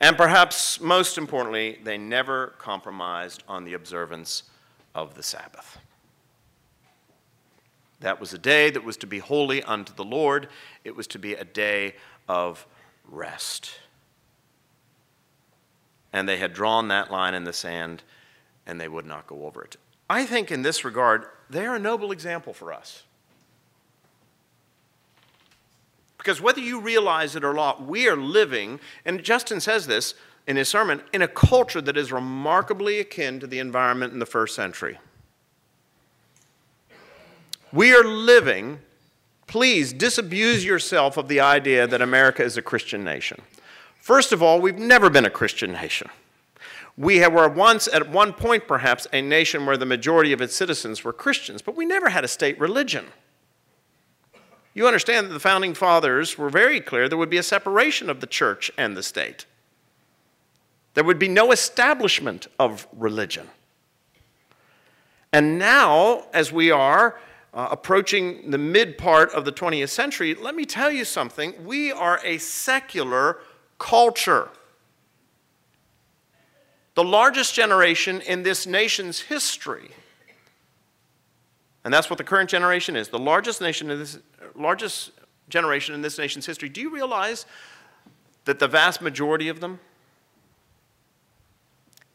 [0.00, 4.44] And perhaps most importantly, they never compromised on the observance
[4.94, 5.78] of the Sabbath.
[8.04, 10.48] That was a day that was to be holy unto the Lord.
[10.84, 11.94] It was to be a day
[12.28, 12.66] of
[13.08, 13.78] rest.
[16.12, 18.02] And they had drawn that line in the sand
[18.66, 19.76] and they would not go over it.
[20.10, 23.04] I think in this regard, they are a noble example for us.
[26.18, 30.12] Because whether you realize it or not, we are living, and Justin says this
[30.46, 34.26] in his sermon, in a culture that is remarkably akin to the environment in the
[34.26, 34.98] first century.
[37.74, 38.78] We are living,
[39.48, 43.42] please disabuse yourself of the idea that America is a Christian nation.
[44.00, 46.08] First of all, we've never been a Christian nation.
[46.96, 51.02] We were once, at one point perhaps, a nation where the majority of its citizens
[51.02, 53.06] were Christians, but we never had a state religion.
[54.72, 58.20] You understand that the founding fathers were very clear there would be a separation of
[58.20, 59.46] the church and the state.
[60.94, 63.48] There would be no establishment of religion.
[65.32, 67.18] And now, as we are
[67.54, 71.54] uh, approaching the mid part of the 20th century, let me tell you something.
[71.64, 73.38] We are a secular
[73.78, 74.48] culture.
[76.94, 79.90] The largest generation in this nation's history.
[81.84, 84.18] And that's what the current generation is the largest, nation in this,
[84.56, 85.12] largest
[85.48, 86.68] generation in this nation's history.
[86.68, 87.46] Do you realize
[88.46, 89.78] that the vast majority of them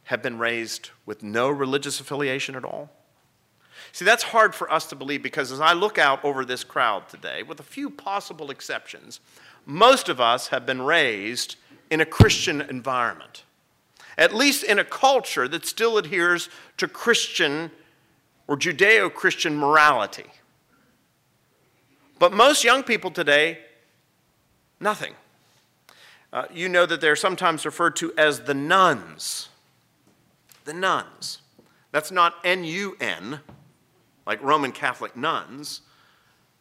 [0.06, 2.90] have been raised with no religious affiliation at all?
[3.92, 7.10] See, that's hard for us to believe because as I look out over this crowd
[7.10, 9.20] today, with a few possible exceptions,
[9.66, 11.56] most of us have been raised
[11.90, 13.44] in a Christian environment,
[14.18, 17.72] at least in a culture that still adheres to Christian
[18.48, 20.26] or Judeo Christian morality.
[22.20, 23.60] But most young people today,
[24.80, 25.14] nothing.
[26.32, 29.50] Uh, you know that they're sometimes referred to as the nones.
[30.66, 31.42] The nones.
[31.92, 33.40] That's not N U N,
[34.30, 35.82] like Roman Catholic nuns.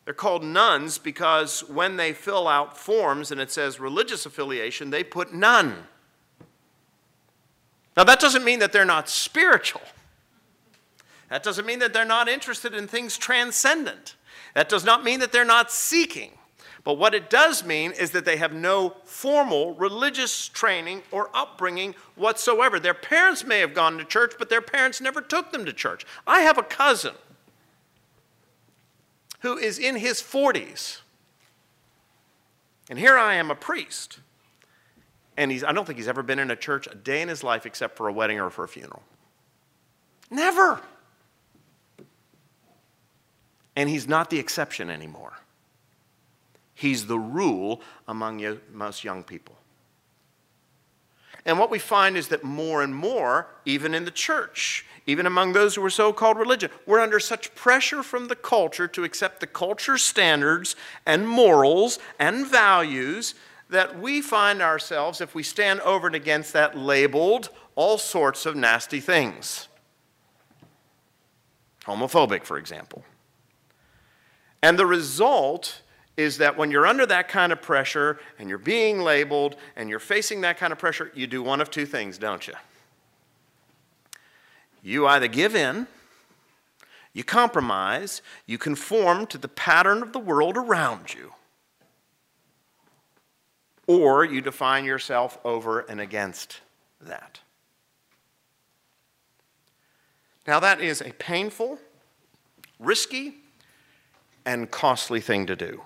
[0.07, 5.05] They're called nones because when they fill out forms and it says religious affiliation, they
[5.05, 5.77] put none.
[7.95, 9.83] Now, that doesn't mean that they're not spiritual.
[11.29, 14.17] That doesn't mean that they're not interested in things transcendent.
[14.55, 16.31] That does not mean that they're not seeking.
[16.85, 21.95] But what it does mean is that they have no formal religious training or upbringing
[22.15, 22.81] whatsoever.
[22.81, 26.07] Their parents may have gone to church, but their parents never took them to church.
[26.27, 27.13] I have a cousin
[29.41, 31.01] who is in his 40s.
[32.91, 34.21] And here I am, a priest.
[35.37, 37.45] And he's, I don't think he's ever been in a church a day in his
[37.45, 39.03] life except for a wedding or for a funeral.
[40.31, 40.81] Never.
[43.77, 45.35] And he's not the exception anymore.
[46.75, 49.58] He's the rule among most young people.
[51.49, 55.55] And what we find is that more and more, even in the church, even among
[55.55, 59.41] those who are so called religion, we're under such pressure from the culture to accept
[59.41, 63.35] the culture's standards and morals and values
[63.71, 68.55] that we find ourselves, if we stand over and against that, labeled all sorts of
[68.55, 69.69] nasty things.
[71.87, 73.03] Homophobic, for example.
[74.63, 75.81] And the result
[76.19, 80.01] is that when you're under that kind of pressure and you're being labeled and you're
[80.01, 82.55] facing that kind of pressure, you do one of two things, don't you?
[84.83, 85.87] You either give in,
[87.13, 91.35] you compromise, you conform to the pattern of the world around you,
[93.87, 96.61] or you define yourself over and against
[97.01, 97.39] that.
[100.49, 101.79] Now, that is a painful,
[102.81, 103.37] risky,
[104.45, 105.83] and costly thing to do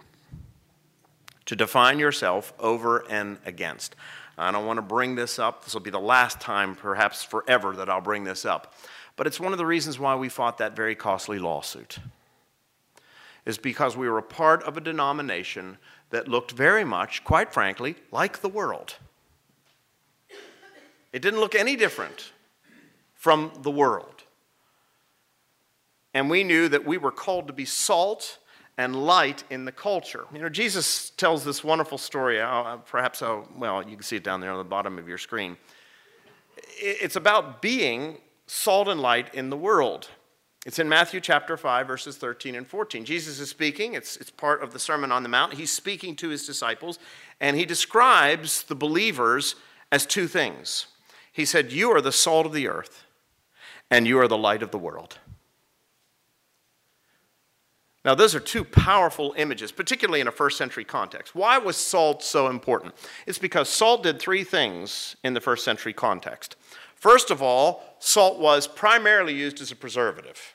[1.52, 3.94] to define yourself over and against.
[4.38, 5.62] I don't want to bring this up.
[5.62, 8.72] This will be the last time, perhaps forever, that I'll bring this up.
[9.16, 11.98] But it's one of the reasons why we fought that very costly lawsuit.
[13.44, 15.76] Is because we were a part of a denomination
[16.08, 18.94] that looked very much, quite frankly, like the world.
[21.12, 22.32] It didn't look any different
[23.12, 24.22] from the world.
[26.14, 28.38] And we knew that we were called to be salt
[28.78, 30.24] and light in the culture.
[30.32, 32.40] You know, Jesus tells this wonderful story.
[32.40, 35.18] Uh, perhaps, oh, well, you can see it down there on the bottom of your
[35.18, 35.56] screen.
[36.78, 40.08] It's about being salt and light in the world.
[40.64, 43.04] It's in Matthew chapter 5, verses 13 and 14.
[43.04, 45.54] Jesus is speaking, it's, it's part of the Sermon on the Mount.
[45.54, 47.00] He's speaking to his disciples,
[47.40, 49.56] and he describes the believers
[49.90, 50.86] as two things.
[51.32, 53.04] He said, You are the salt of the earth,
[53.90, 55.18] and you are the light of the world.
[58.04, 61.36] Now, those are two powerful images, particularly in a first century context.
[61.36, 62.94] Why was salt so important?
[63.26, 66.56] It's because salt did three things in the first century context.
[66.96, 70.54] First of all, salt was primarily used as a preservative.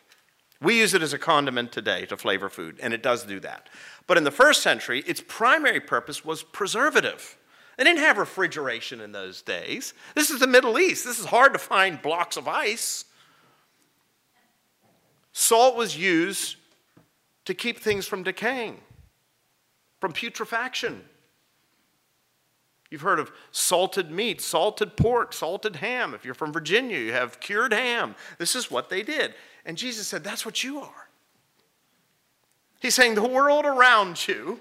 [0.61, 3.69] We use it as a condiment today to flavor food, and it does do that.
[4.07, 7.37] But in the first century, its primary purpose was preservative.
[7.77, 9.93] They didn't have refrigeration in those days.
[10.15, 11.05] This is the Middle East.
[11.05, 13.05] This is hard to find blocks of ice.
[15.31, 16.55] Salt was used
[17.47, 18.77] to keep things from decaying.
[19.99, 21.01] from putrefaction.
[22.91, 26.13] You've heard of salted meat, salted pork, salted ham.
[26.13, 28.13] If you're from Virginia, you have cured ham.
[28.37, 29.33] This is what they did.
[29.65, 31.09] And Jesus said, That's what you are.
[32.79, 34.59] He's saying the world around you,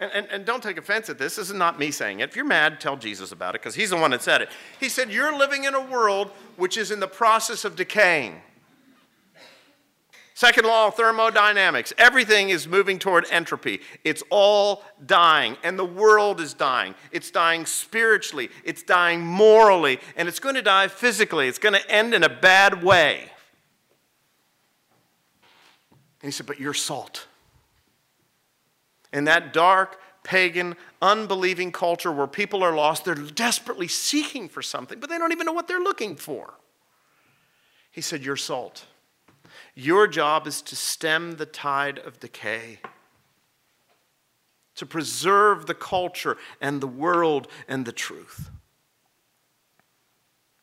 [0.00, 2.30] and, and, and don't take offense at this, this is not me saying it.
[2.30, 4.48] If you're mad, tell Jesus about it because he's the one that said it.
[4.80, 8.40] He said, You're living in a world which is in the process of decaying.
[10.34, 13.80] Second law of thermodynamics everything is moving toward entropy.
[14.02, 16.94] It's all dying, and the world is dying.
[17.10, 21.48] It's dying spiritually, it's dying morally, and it's going to die physically.
[21.48, 23.30] It's going to end in a bad way.
[26.22, 27.26] And he said, But you're salt.
[29.12, 34.98] In that dark, pagan, unbelieving culture where people are lost, they're desperately seeking for something,
[35.00, 36.54] but they don't even know what they're looking for.
[37.90, 38.86] He said, You're salt.
[39.74, 42.80] Your job is to stem the tide of decay,
[44.74, 48.50] to preserve the culture and the world and the truth.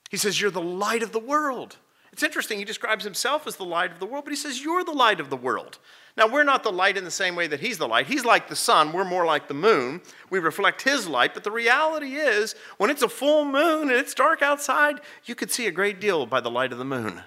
[0.09, 1.77] He says, You're the light of the world.
[2.11, 4.83] It's interesting, he describes himself as the light of the world, but he says, You're
[4.83, 5.79] the light of the world.
[6.17, 8.07] Now, we're not the light in the same way that he's the light.
[8.07, 10.01] He's like the sun, we're more like the moon.
[10.29, 14.13] We reflect his light, but the reality is, when it's a full moon and it's
[14.13, 17.21] dark outside, you could see a great deal by the light of the moon.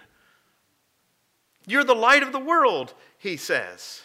[1.67, 4.03] You're the light of the world, he says.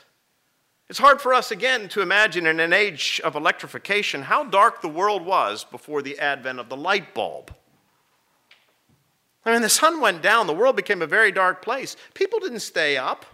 [0.90, 4.88] It's hard for us, again, to imagine in an age of electrification how dark the
[4.88, 7.54] world was before the advent of the light bulb.
[9.44, 11.96] I mean, the sun went down, the world became a very dark place.
[12.14, 13.26] People didn't stay up,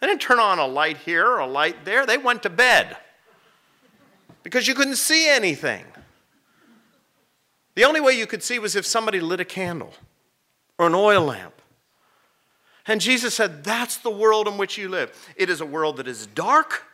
[0.00, 2.96] they didn't turn on a light here or a light there, they went to bed
[4.42, 5.84] because you couldn't see anything.
[7.74, 9.92] The only way you could see was if somebody lit a candle
[10.78, 11.55] or an oil lamp.
[12.86, 15.12] And Jesus said, That's the world in which you live.
[15.36, 16.84] It is a world that is dark,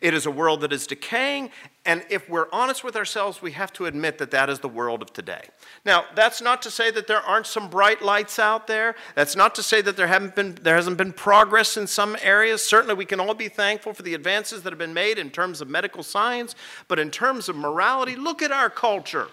[0.00, 1.50] it is a world that is decaying,
[1.84, 5.02] and if we're honest with ourselves, we have to admit that that is the world
[5.02, 5.42] of today.
[5.84, 8.94] Now, that's not to say that there aren't some bright lights out there.
[9.16, 12.64] That's not to say that there, haven't been, there hasn't been progress in some areas.
[12.64, 15.60] Certainly, we can all be thankful for the advances that have been made in terms
[15.60, 16.54] of medical science,
[16.86, 19.28] but in terms of morality, look at our culture.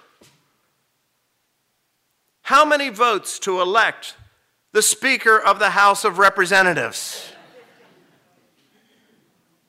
[2.42, 4.16] How many votes to elect
[4.71, 7.34] the Speaker of the House of Representatives.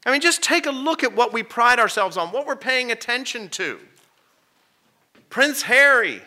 [0.05, 2.91] I mean, just take a look at what we pride ourselves on, what we're paying
[2.91, 3.79] attention to.
[5.29, 6.23] Prince Harry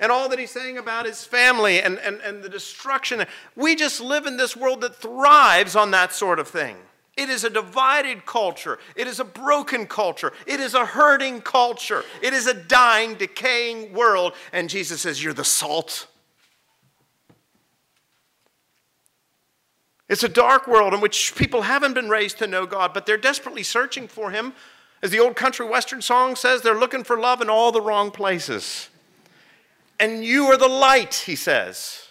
[0.00, 3.24] and all that he's saying about his family and, and, and the destruction.
[3.54, 6.76] We just live in this world that thrives on that sort of thing.
[7.16, 8.78] It is a divided culture.
[8.96, 10.32] It is a broken culture.
[10.46, 12.02] It is a hurting culture.
[12.22, 14.32] It is a dying, decaying world.
[14.52, 16.08] And Jesus says, You're the salt
[20.08, 23.16] It's a dark world in which people haven't been raised to know God, but they're
[23.16, 24.52] desperately searching for Him.
[25.02, 28.10] As the old country western song says, they're looking for love in all the wrong
[28.10, 28.88] places.
[30.00, 32.08] And you are the light, he says.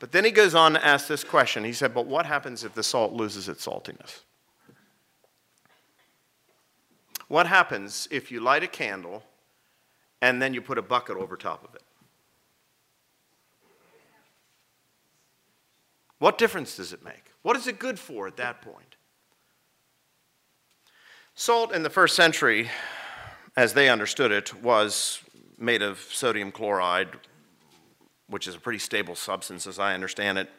[0.00, 1.64] But then he goes on to ask this question.
[1.64, 4.20] He said, But what happens if the salt loses its saltiness?
[7.26, 9.22] What happens if you light a candle
[10.22, 11.82] and then you put a bucket over top of it?
[16.18, 17.32] What difference does it make?
[17.42, 18.96] What is it good for at that point?
[21.34, 22.68] Salt in the first century,
[23.56, 25.22] as they understood it, was
[25.56, 27.08] made of sodium chloride,
[28.26, 30.50] which is a pretty stable substance as I understand it.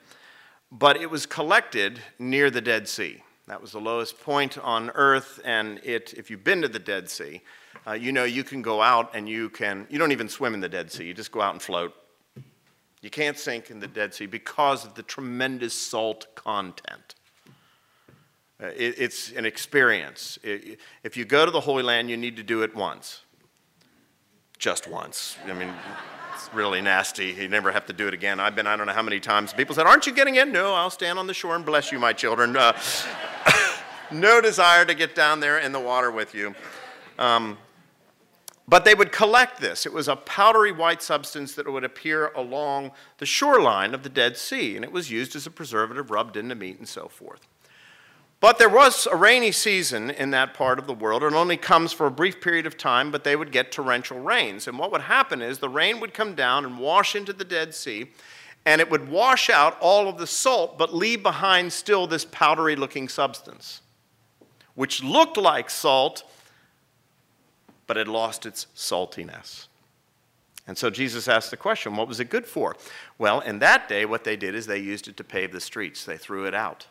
[0.72, 3.22] But it was collected near the Dead Sea.
[3.48, 7.10] That was the lowest point on earth, and it, if you've been to the Dead
[7.10, 7.42] Sea,
[7.86, 10.60] uh, you know you can go out and you can, you don't even swim in
[10.60, 11.94] the Dead Sea, you just go out and float
[13.02, 17.16] you can't sink in the Dead Sea because of the tremendous salt content.
[18.62, 20.38] Uh, it, it's an experience.
[20.44, 23.22] It, if you go to the Holy Land, you need to do it once.
[24.58, 25.38] Just once.
[25.48, 25.74] I mean,
[26.36, 27.28] it's really nasty.
[27.28, 28.42] You never have to do it again.
[28.42, 29.54] I've been, I don't know how many times.
[29.54, 30.52] People said, Aren't you getting in?
[30.52, 32.58] No, I'll stand on the shore and bless you, my children.
[32.58, 32.78] Uh,
[34.12, 36.54] no desire to get down there in the water with you.
[37.18, 37.58] Um,
[38.70, 39.88] but they would collect this.
[39.88, 44.38] It was a powdery white substance that would appear along the shoreline of the Dead
[44.38, 47.48] Sea, and it was used as a preservative rubbed into meat and so forth.
[48.40, 51.24] But there was a rainy season in that part of the world.
[51.24, 54.68] It only comes for a brief period of time, but they would get torrential rains.
[54.68, 57.74] And what would happen is the rain would come down and wash into the Dead
[57.74, 58.12] Sea,
[58.68, 62.76] and it would wash out all of the salt, but leave behind still this powdery
[62.76, 63.82] looking substance,
[64.76, 66.24] which looked like salt
[67.90, 69.66] but had lost its saltiness.
[70.68, 72.76] And so Jesus asked the question, what was it good for?
[73.18, 76.06] Well, in that day, what they did is they used it to pave the streets,
[76.06, 76.86] they threw it out.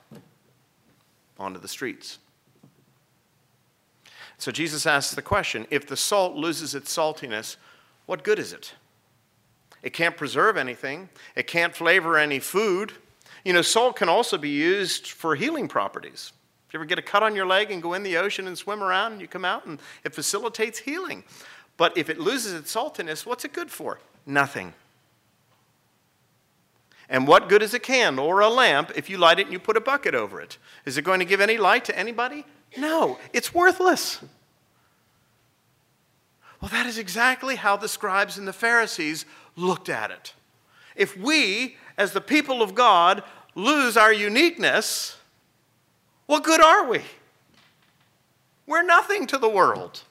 [1.38, 2.18] onto the streets.
[4.38, 7.54] So Jesus asks the question if the salt loses its saltiness,
[8.06, 8.74] what good is it?
[9.84, 12.90] It can't preserve anything, it can't flavor any food.
[13.44, 16.32] You know, salt can also be used for healing properties.
[16.68, 18.56] If you ever get a cut on your leg and go in the ocean and
[18.56, 21.24] swim around and you come out and it facilitates healing.
[21.78, 24.00] But if it loses its saltiness, what's it good for?
[24.26, 24.74] Nothing.
[27.08, 29.58] And what good is a candle or a lamp if you light it and you
[29.58, 30.58] put a bucket over it?
[30.84, 32.44] Is it going to give any light to anybody?
[32.76, 34.20] No, it's worthless.
[36.60, 39.24] Well, that is exactly how the scribes and the Pharisees
[39.56, 40.34] looked at it.
[40.96, 43.22] If we, as the people of God,
[43.54, 45.17] lose our uniqueness,
[46.28, 47.00] what good are we?
[48.66, 50.02] We're nothing to the world.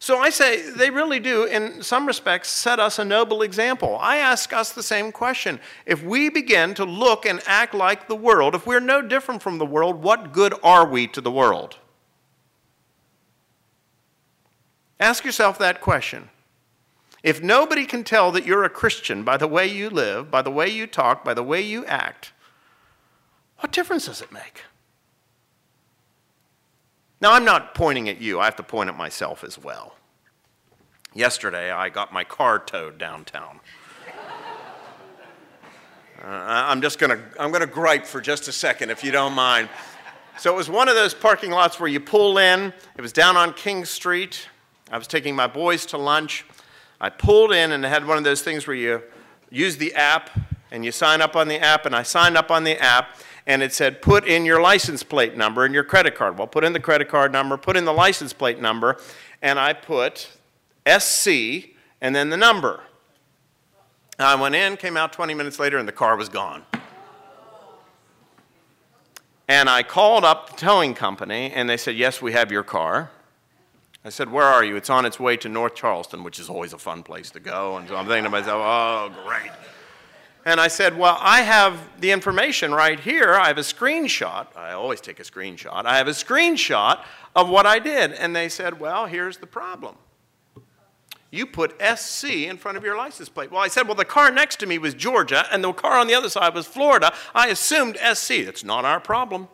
[0.00, 3.96] So I say they really do, in some respects, set us a noble example.
[4.00, 5.60] I ask us the same question.
[5.86, 9.58] If we begin to look and act like the world, if we're no different from
[9.58, 11.76] the world, what good are we to the world?
[14.98, 16.30] Ask yourself that question.
[17.22, 20.50] If nobody can tell that you're a Christian by the way you live, by the
[20.50, 22.32] way you talk, by the way you act,
[23.60, 24.62] what difference does it make?
[27.20, 29.94] Now, I'm not pointing at you, I have to point at myself as well.
[31.14, 33.60] Yesterday, I got my car towed downtown.
[36.22, 39.68] Uh, I'm just to I'm to gripe for just a second if you don't mind.
[40.38, 42.72] So it was one of those parking lots where you pull in.
[42.96, 44.48] It was down on King Street.
[44.90, 46.44] I was taking my boys to lunch.
[47.00, 49.02] I pulled in and it had one of those things where you
[49.50, 50.30] use the app
[50.70, 53.16] and you sign up on the app, and I signed up on the app,
[53.46, 56.36] and it said, put in your license plate number and your credit card.
[56.36, 58.98] Well, put in the credit card number, put in the license plate number,
[59.40, 60.30] and I put
[60.86, 61.28] SC
[62.00, 62.80] and then the number.
[64.18, 66.64] I went in, came out 20 minutes later, and the car was gone.
[69.48, 73.10] And I called up the towing company, and they said, Yes, we have your car.
[74.04, 74.76] I said, Where are you?
[74.76, 77.76] It's on its way to North Charleston, which is always a fun place to go.
[77.76, 79.50] And so I'm thinking to myself, Oh, great.
[80.46, 83.34] And I said, Well, I have the information right here.
[83.34, 84.46] I have a screenshot.
[84.56, 85.84] I always take a screenshot.
[85.84, 88.12] I have a screenshot of what I did.
[88.12, 89.96] And they said, Well, here's the problem.
[91.32, 93.50] You put SC in front of your license plate.
[93.50, 96.06] Well, I said, Well, the car next to me was Georgia, and the car on
[96.06, 97.12] the other side was Florida.
[97.34, 98.44] I assumed SC.
[98.44, 99.48] That's not our problem.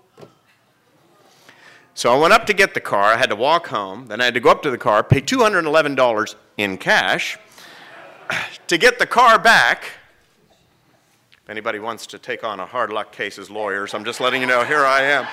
[1.94, 3.04] So I went up to get the car.
[3.04, 4.08] I had to walk home.
[4.08, 7.38] Then I had to go up to the car, pay $211 in cash
[8.66, 9.84] to get the car back.
[11.44, 14.40] If anybody wants to take on a hard luck case as lawyers, I'm just letting
[14.40, 15.26] you know here I am.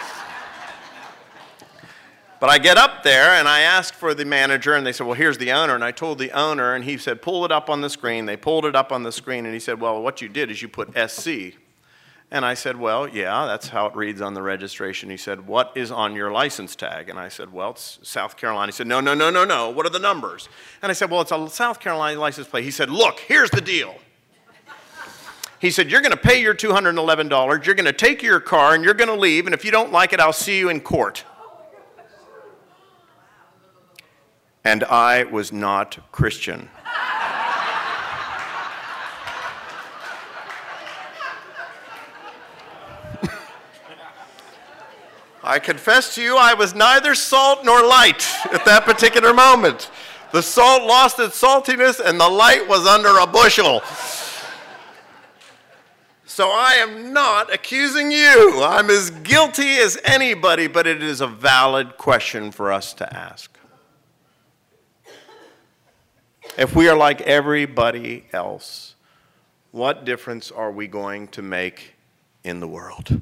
[2.40, 5.16] But I get up there and I ask for the manager, and they said, Well,
[5.16, 5.76] here's the owner.
[5.76, 8.26] And I told the owner, and he said, Pull it up on the screen.
[8.26, 10.62] They pulled it up on the screen, and he said, Well, what you did is
[10.62, 11.58] you put SC
[12.32, 15.10] and I said, Well, yeah, that's how it reads on the registration.
[15.10, 17.10] He said, What is on your license tag?
[17.10, 18.72] And I said, Well, it's South Carolina.
[18.72, 19.70] He said, No, no, no, no, no.
[19.70, 20.48] What are the numbers?
[20.82, 22.64] And I said, Well, it's a South Carolina license plate.
[22.64, 23.96] He said, Look, here's the deal.
[25.60, 28.84] He said, You're going to pay your $211, you're going to take your car, and
[28.84, 31.26] you're going to leave, and if you don't like it, I'll see you in court.
[34.64, 36.70] And I was not Christian.
[45.42, 49.90] I confess to you, I was neither salt nor light at that particular moment.
[50.32, 53.82] The salt lost its saltiness, and the light was under a bushel.
[56.30, 58.62] So I am not accusing you.
[58.64, 63.58] I'm as guilty as anybody, but it is a valid question for us to ask.
[66.56, 68.94] If we are like everybody else,
[69.72, 71.96] what difference are we going to make
[72.44, 73.22] in the world?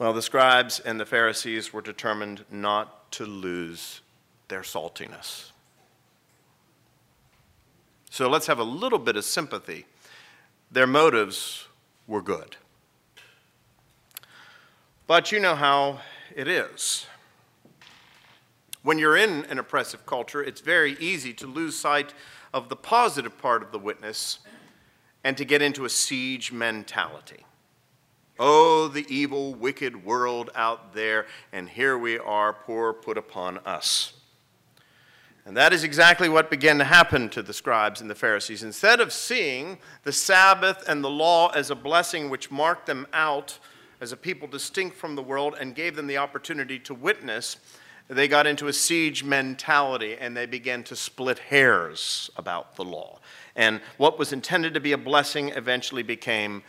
[0.00, 4.00] Well, the scribes and the Pharisees were determined not to lose
[4.48, 5.52] their saltiness.
[8.10, 9.86] So let's have a little bit of sympathy.
[10.72, 11.68] Their motives
[12.06, 12.56] were good.
[15.06, 16.00] But you know how
[16.34, 17.06] it is.
[18.82, 22.14] When you're in an oppressive culture, it's very easy to lose sight
[22.54, 24.38] of the positive part of the witness
[25.22, 27.44] and to get into a siege mentality.
[28.38, 34.14] Oh, the evil, wicked world out there, and here we are, poor put upon us.
[35.44, 38.62] And that is exactly what began to happen to the scribes and the Pharisees.
[38.62, 43.58] Instead of seeing the Sabbath and the law as a blessing which marked them out
[44.00, 47.56] as a people distinct from the world and gave them the opportunity to witness,
[48.08, 53.18] they got into a siege mentality and they began to split hairs about the law.
[53.56, 56.62] And what was intended to be a blessing eventually became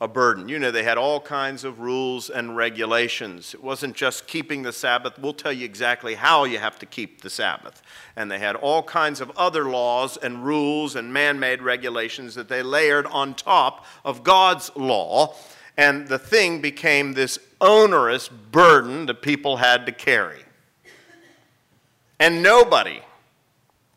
[0.00, 0.48] a burden.
[0.48, 3.54] You know, they had all kinds of rules and regulations.
[3.54, 5.18] It wasn't just keeping the Sabbath.
[5.18, 7.80] We'll tell you exactly how you have to keep the Sabbath.
[8.16, 12.48] And they had all kinds of other laws and rules and man made regulations that
[12.48, 15.34] they layered on top of God's law.
[15.76, 20.42] And the thing became this onerous burden that people had to carry.
[22.20, 23.00] And nobody,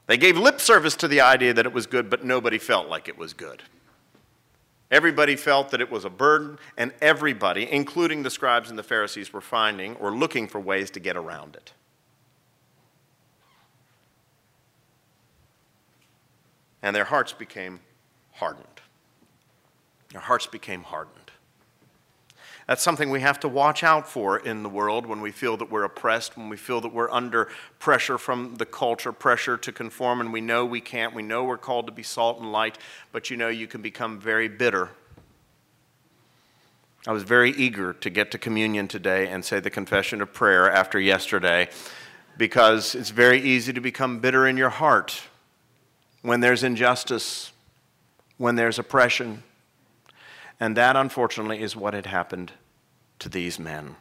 [0.08, 3.08] they gave lip service to the idea that it was good, but nobody felt like
[3.08, 3.64] it was good.
[4.90, 9.34] Everybody felt that it was a burden, and everybody, including the scribes and the Pharisees,
[9.34, 11.74] were finding or looking for ways to get around it.
[16.82, 17.82] And their hearts became
[18.34, 18.82] hardened.
[20.12, 21.27] Their hearts became hardened.
[22.68, 25.72] That's something we have to watch out for in the world when we feel that
[25.72, 27.48] we're oppressed, when we feel that we're under
[27.80, 31.16] pressure from the culture, pressure to conform, and we know we can't.
[31.16, 32.78] We know we're called to be salt and light,
[33.14, 34.90] but you know you can become very bitter.
[37.08, 40.70] I was very eager to get to communion today and say the confession of prayer
[40.70, 41.70] after yesterday
[42.38, 45.22] because it's very easy to become bitter in your heart
[46.22, 47.54] when there's injustice,
[48.38, 49.44] when there's oppression
[50.60, 52.54] and that, unfortunately, is what had happened
[53.20, 53.96] to these men.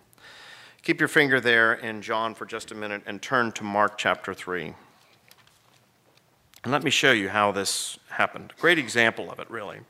[0.82, 4.32] Keep your finger there in John for just a minute and turn to Mark chapter
[4.32, 4.74] 3.
[6.62, 8.52] And let me show you how this happened.
[8.58, 9.80] Great example of it, really.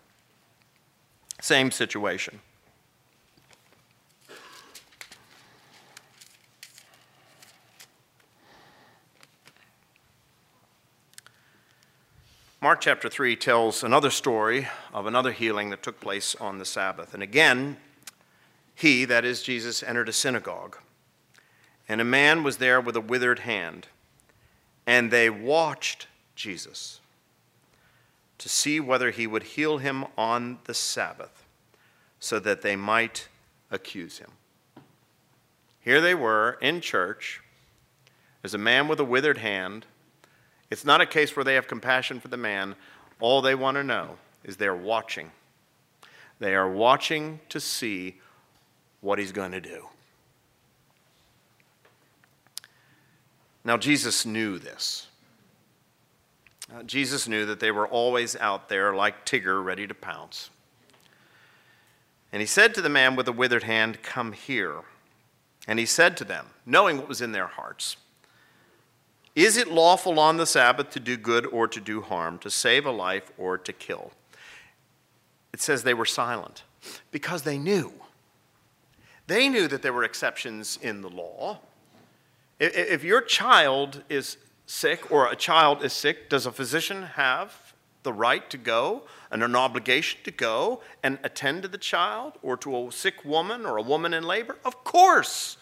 [1.41, 2.41] Same situation.
[12.67, 17.15] Mark chapter 3 tells another story of another healing that took place on the Sabbath.
[17.15, 17.77] And again,
[18.75, 20.77] he, that is Jesus, entered a synagogue.
[21.89, 23.87] And a man was there with a withered hand.
[24.85, 26.99] And they watched Jesus
[28.39, 31.45] to see whether he would heal him on the Sabbath
[32.19, 33.29] so that they might
[33.71, 34.33] accuse him.
[35.79, 37.43] Here they were in church.
[38.43, 39.87] There's a man with a withered hand
[40.71, 42.75] it's not a case where they have compassion for the man.
[43.21, 45.31] All they want to know is they're watching.
[46.39, 48.17] They are watching to see
[49.01, 49.87] what he's going to do.
[53.65, 55.09] Now, Jesus knew this.
[56.85, 60.51] Jesus knew that they were always out there like Tigger, ready to pounce.
[62.33, 64.83] And he said to the man with the withered hand, Come here.
[65.67, 67.97] And he said to them, knowing what was in their hearts,
[69.37, 72.87] is it lawful on the Sabbath to do good or to do harm, to save
[72.87, 74.13] a life or to kill?
[75.53, 76.65] It says they were silent
[77.11, 77.93] because they knew.
[79.27, 81.59] They knew that there were exceptions in the law.
[82.59, 87.75] If your child is sick or a child is sick, does a physician have
[88.05, 92.57] the right to go and an obligation to go and attend to the child or
[92.57, 94.57] to a sick woman or a woman in labor?
[94.65, 95.59] Of course.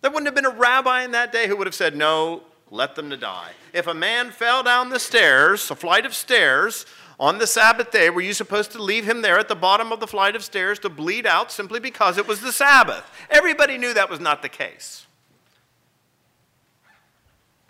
[0.00, 2.42] There wouldn't have been a rabbi in that day who would have said, No,
[2.72, 3.50] let them to die.
[3.74, 6.86] If a man fell down the stairs, a flight of stairs,
[7.20, 10.00] on the Sabbath day, were you supposed to leave him there at the bottom of
[10.00, 13.04] the flight of stairs to bleed out simply because it was the Sabbath?
[13.28, 15.06] Everybody knew that was not the case.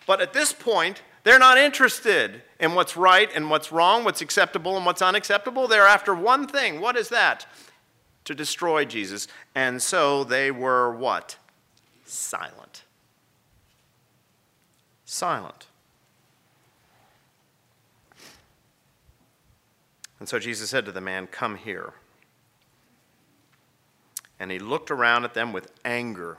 [0.07, 4.77] But at this point, they're not interested in what's right and what's wrong, what's acceptable
[4.77, 5.67] and what's unacceptable.
[5.67, 6.81] They're after one thing.
[6.81, 7.45] What is that?
[8.25, 9.27] To destroy Jesus.
[9.55, 11.37] And so they were what?
[12.05, 12.82] Silent
[15.13, 15.67] silent.
[20.19, 21.95] And so Jesus said to the man, Come here.
[24.39, 26.39] And he looked around at them with anger,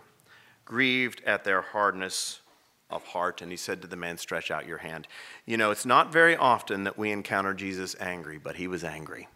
[0.66, 2.42] grieved at their hardness
[2.90, 3.42] of heart.
[3.42, 5.08] And he said to the man, Stretch out your hand.
[5.46, 9.28] You know, it's not very often that we encounter Jesus angry, but he was angry.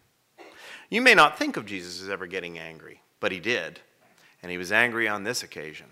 [0.89, 3.81] You may not think of Jesus as ever getting angry, but he did.
[4.41, 5.87] And he was angry on this occasion.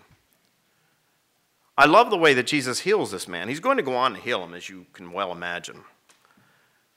[1.78, 3.48] I love the way that Jesus heals this man.
[3.48, 5.82] He's going to go on to heal him, as you can well imagine.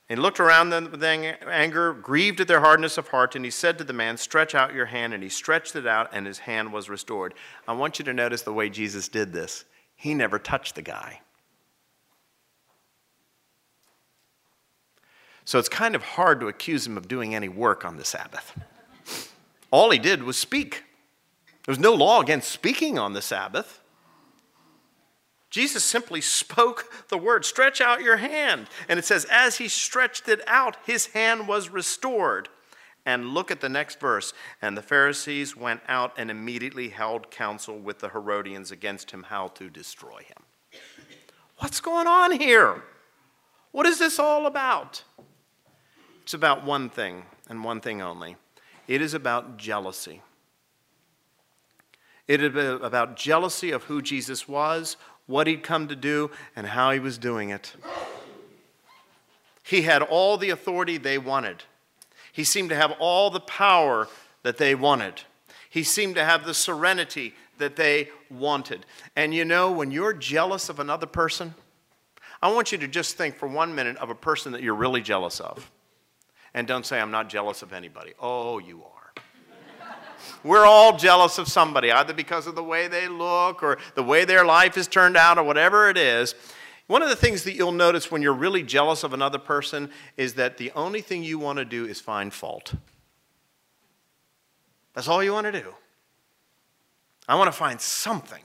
[0.08, 3.78] He looked around them with anger, grieved at their hardness of heart, and he said
[3.78, 5.14] to the man, Stretch out your hand.
[5.14, 7.34] And he stretched it out, and his hand was restored.
[7.68, 9.64] I want you to notice the way Jesus did this.
[9.94, 11.20] He never touched the guy.
[15.44, 18.58] So it's kind of hard to accuse him of doing any work on the Sabbath.
[19.70, 20.84] All he did was speak.
[21.66, 23.79] There was no law against speaking on the Sabbath.
[25.50, 28.68] Jesus simply spoke the word, stretch out your hand.
[28.88, 32.48] And it says, as he stretched it out, his hand was restored.
[33.04, 34.32] And look at the next verse.
[34.62, 39.48] And the Pharisees went out and immediately held counsel with the Herodians against him how
[39.48, 40.44] to destroy him.
[41.58, 42.82] What's going on here?
[43.72, 45.02] What is this all about?
[46.22, 48.36] It's about one thing and one thing only
[48.86, 50.22] It is about jealousy.
[52.28, 54.96] It is about jealousy of who Jesus was,
[55.30, 57.72] what he'd come to do, and how he was doing it.
[59.62, 61.62] He had all the authority they wanted.
[62.32, 64.08] He seemed to have all the power
[64.42, 65.22] that they wanted.
[65.68, 68.84] He seemed to have the serenity that they wanted.
[69.14, 71.54] And you know, when you're jealous of another person,
[72.42, 75.02] I want you to just think for one minute of a person that you're really
[75.02, 75.70] jealous of.
[76.54, 78.14] And don't say, I'm not jealous of anybody.
[78.18, 78.99] Oh, you are.
[80.42, 84.24] We're all jealous of somebody, either because of the way they look or the way
[84.24, 86.34] their life has turned out or whatever it is.
[86.86, 90.34] One of the things that you'll notice when you're really jealous of another person is
[90.34, 92.74] that the only thing you want to do is find fault.
[94.94, 95.74] That's all you want to do.
[97.28, 98.42] I want to find something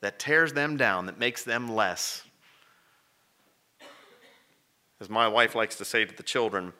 [0.00, 2.22] that tears them down, that makes them less.
[5.00, 6.72] As my wife likes to say to the children,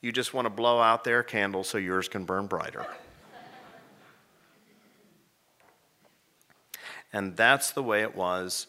[0.00, 2.86] you just want to blow out their candle so yours can burn brighter.
[7.12, 8.66] And that's the way it was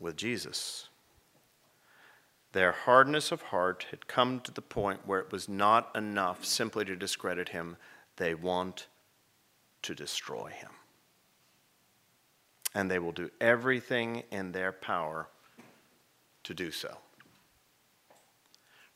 [0.00, 0.88] with Jesus.
[2.52, 6.84] Their hardness of heart had come to the point where it was not enough simply
[6.84, 7.76] to discredit him,
[8.16, 8.88] they want
[9.82, 10.70] to destroy him.
[12.74, 15.28] And they will do everything in their power
[16.44, 16.98] to do so.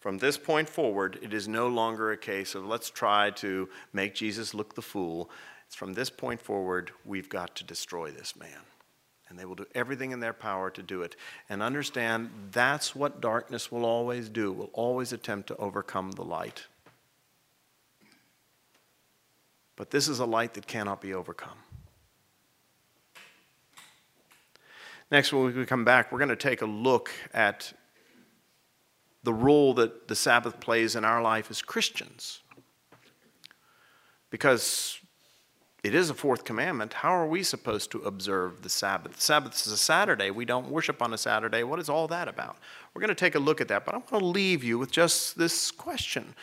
[0.01, 4.15] From this point forward, it is no longer a case of let's try to make
[4.15, 5.31] Jesus look the fool.
[5.67, 8.61] It's from this point forward, we've got to destroy this man
[9.29, 11.17] and they will do everything in their power to do it.
[11.49, 16.67] And understand that's what darkness will always do, will always attempt to overcome the light.
[19.75, 21.59] But this is a light that cannot be overcome.
[25.11, 27.73] Next, when we come back, we're going to take a look at
[29.23, 32.41] the role that the Sabbath plays in our life as Christians.
[34.31, 34.99] Because
[35.87, 36.93] it is a fourth commandment.
[36.95, 39.15] How are we supposed to observe the Sabbath?
[39.15, 40.33] The Sabbath is a Saturday.
[40.33, 41.63] We don't worship on a Saturday.
[41.63, 42.57] What is all that about?
[42.93, 44.91] We're going to take a look at that, but I want to leave you with
[44.91, 46.35] just this question.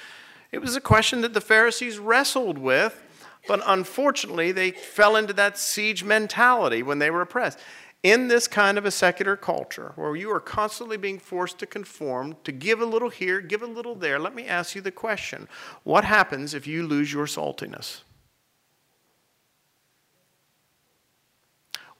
[0.53, 3.03] It was a question that the Pharisees wrestled with,
[3.45, 7.59] but unfortunately, they fell into that siege mentality when they were oppressed.
[8.01, 12.37] In this kind of a secular culture where you are constantly being forced to conform,
[12.45, 15.49] to give a little here, give a little there, let me ask you the question
[15.83, 18.03] what happens if you lose your saltiness?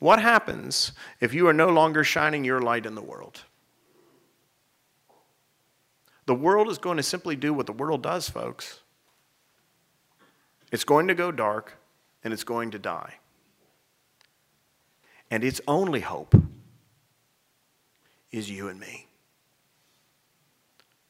[0.03, 0.91] What happens
[1.21, 3.43] if you are no longer shining your light in the world?
[6.25, 8.81] The world is going to simply do what the world does, folks.
[10.73, 11.77] It's going to go dark
[12.21, 13.13] and it's going to die.
[15.31, 16.35] And its only hope
[18.29, 19.07] is you and me,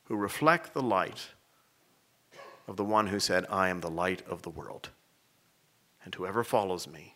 [0.04, 1.30] who reflect the light
[2.68, 4.92] of the one who said, I am the light of the world.
[6.06, 7.16] And whoever follows me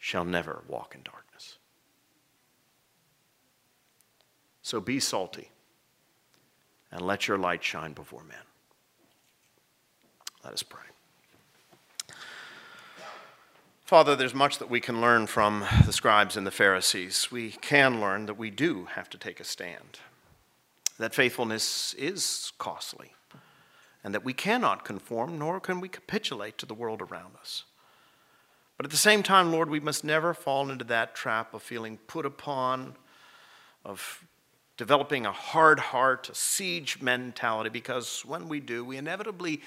[0.00, 1.58] shall never walk in darkness.
[4.62, 5.50] So be salty
[6.90, 8.38] and let your light shine before men.
[10.42, 10.80] Let us pray.
[13.84, 17.30] Father, there's much that we can learn from the scribes and the Pharisees.
[17.30, 19.98] We can learn that we do have to take a stand,
[20.98, 23.12] that faithfulness is costly,
[24.02, 27.64] and that we cannot conform nor can we capitulate to the world around us.
[28.80, 31.98] But at the same time, Lord, we must never fall into that trap of feeling
[32.06, 32.96] put upon,
[33.84, 34.24] of
[34.78, 39.60] developing a hard heart, a siege mentality, because when we do, we inevitably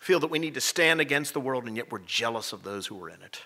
[0.00, 2.86] feel that we need to stand against the world, and yet we're jealous of those
[2.86, 3.42] who are in it.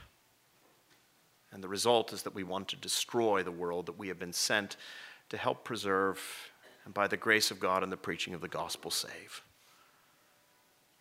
[1.50, 4.32] And the result is that we want to destroy the world that we have been
[4.32, 4.76] sent
[5.30, 6.22] to help preserve,
[6.84, 9.42] and by the grace of God and the preaching of the gospel, save.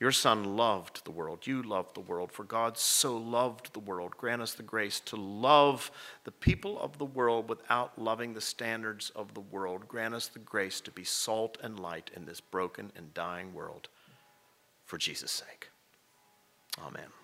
[0.01, 1.45] Your Son loved the world.
[1.45, 2.31] You loved the world.
[2.31, 4.17] For God so loved the world.
[4.17, 5.91] Grant us the grace to love
[6.23, 9.87] the people of the world without loving the standards of the world.
[9.87, 13.89] Grant us the grace to be salt and light in this broken and dying world.
[14.87, 15.69] For Jesus' sake.
[16.83, 17.20] Amen.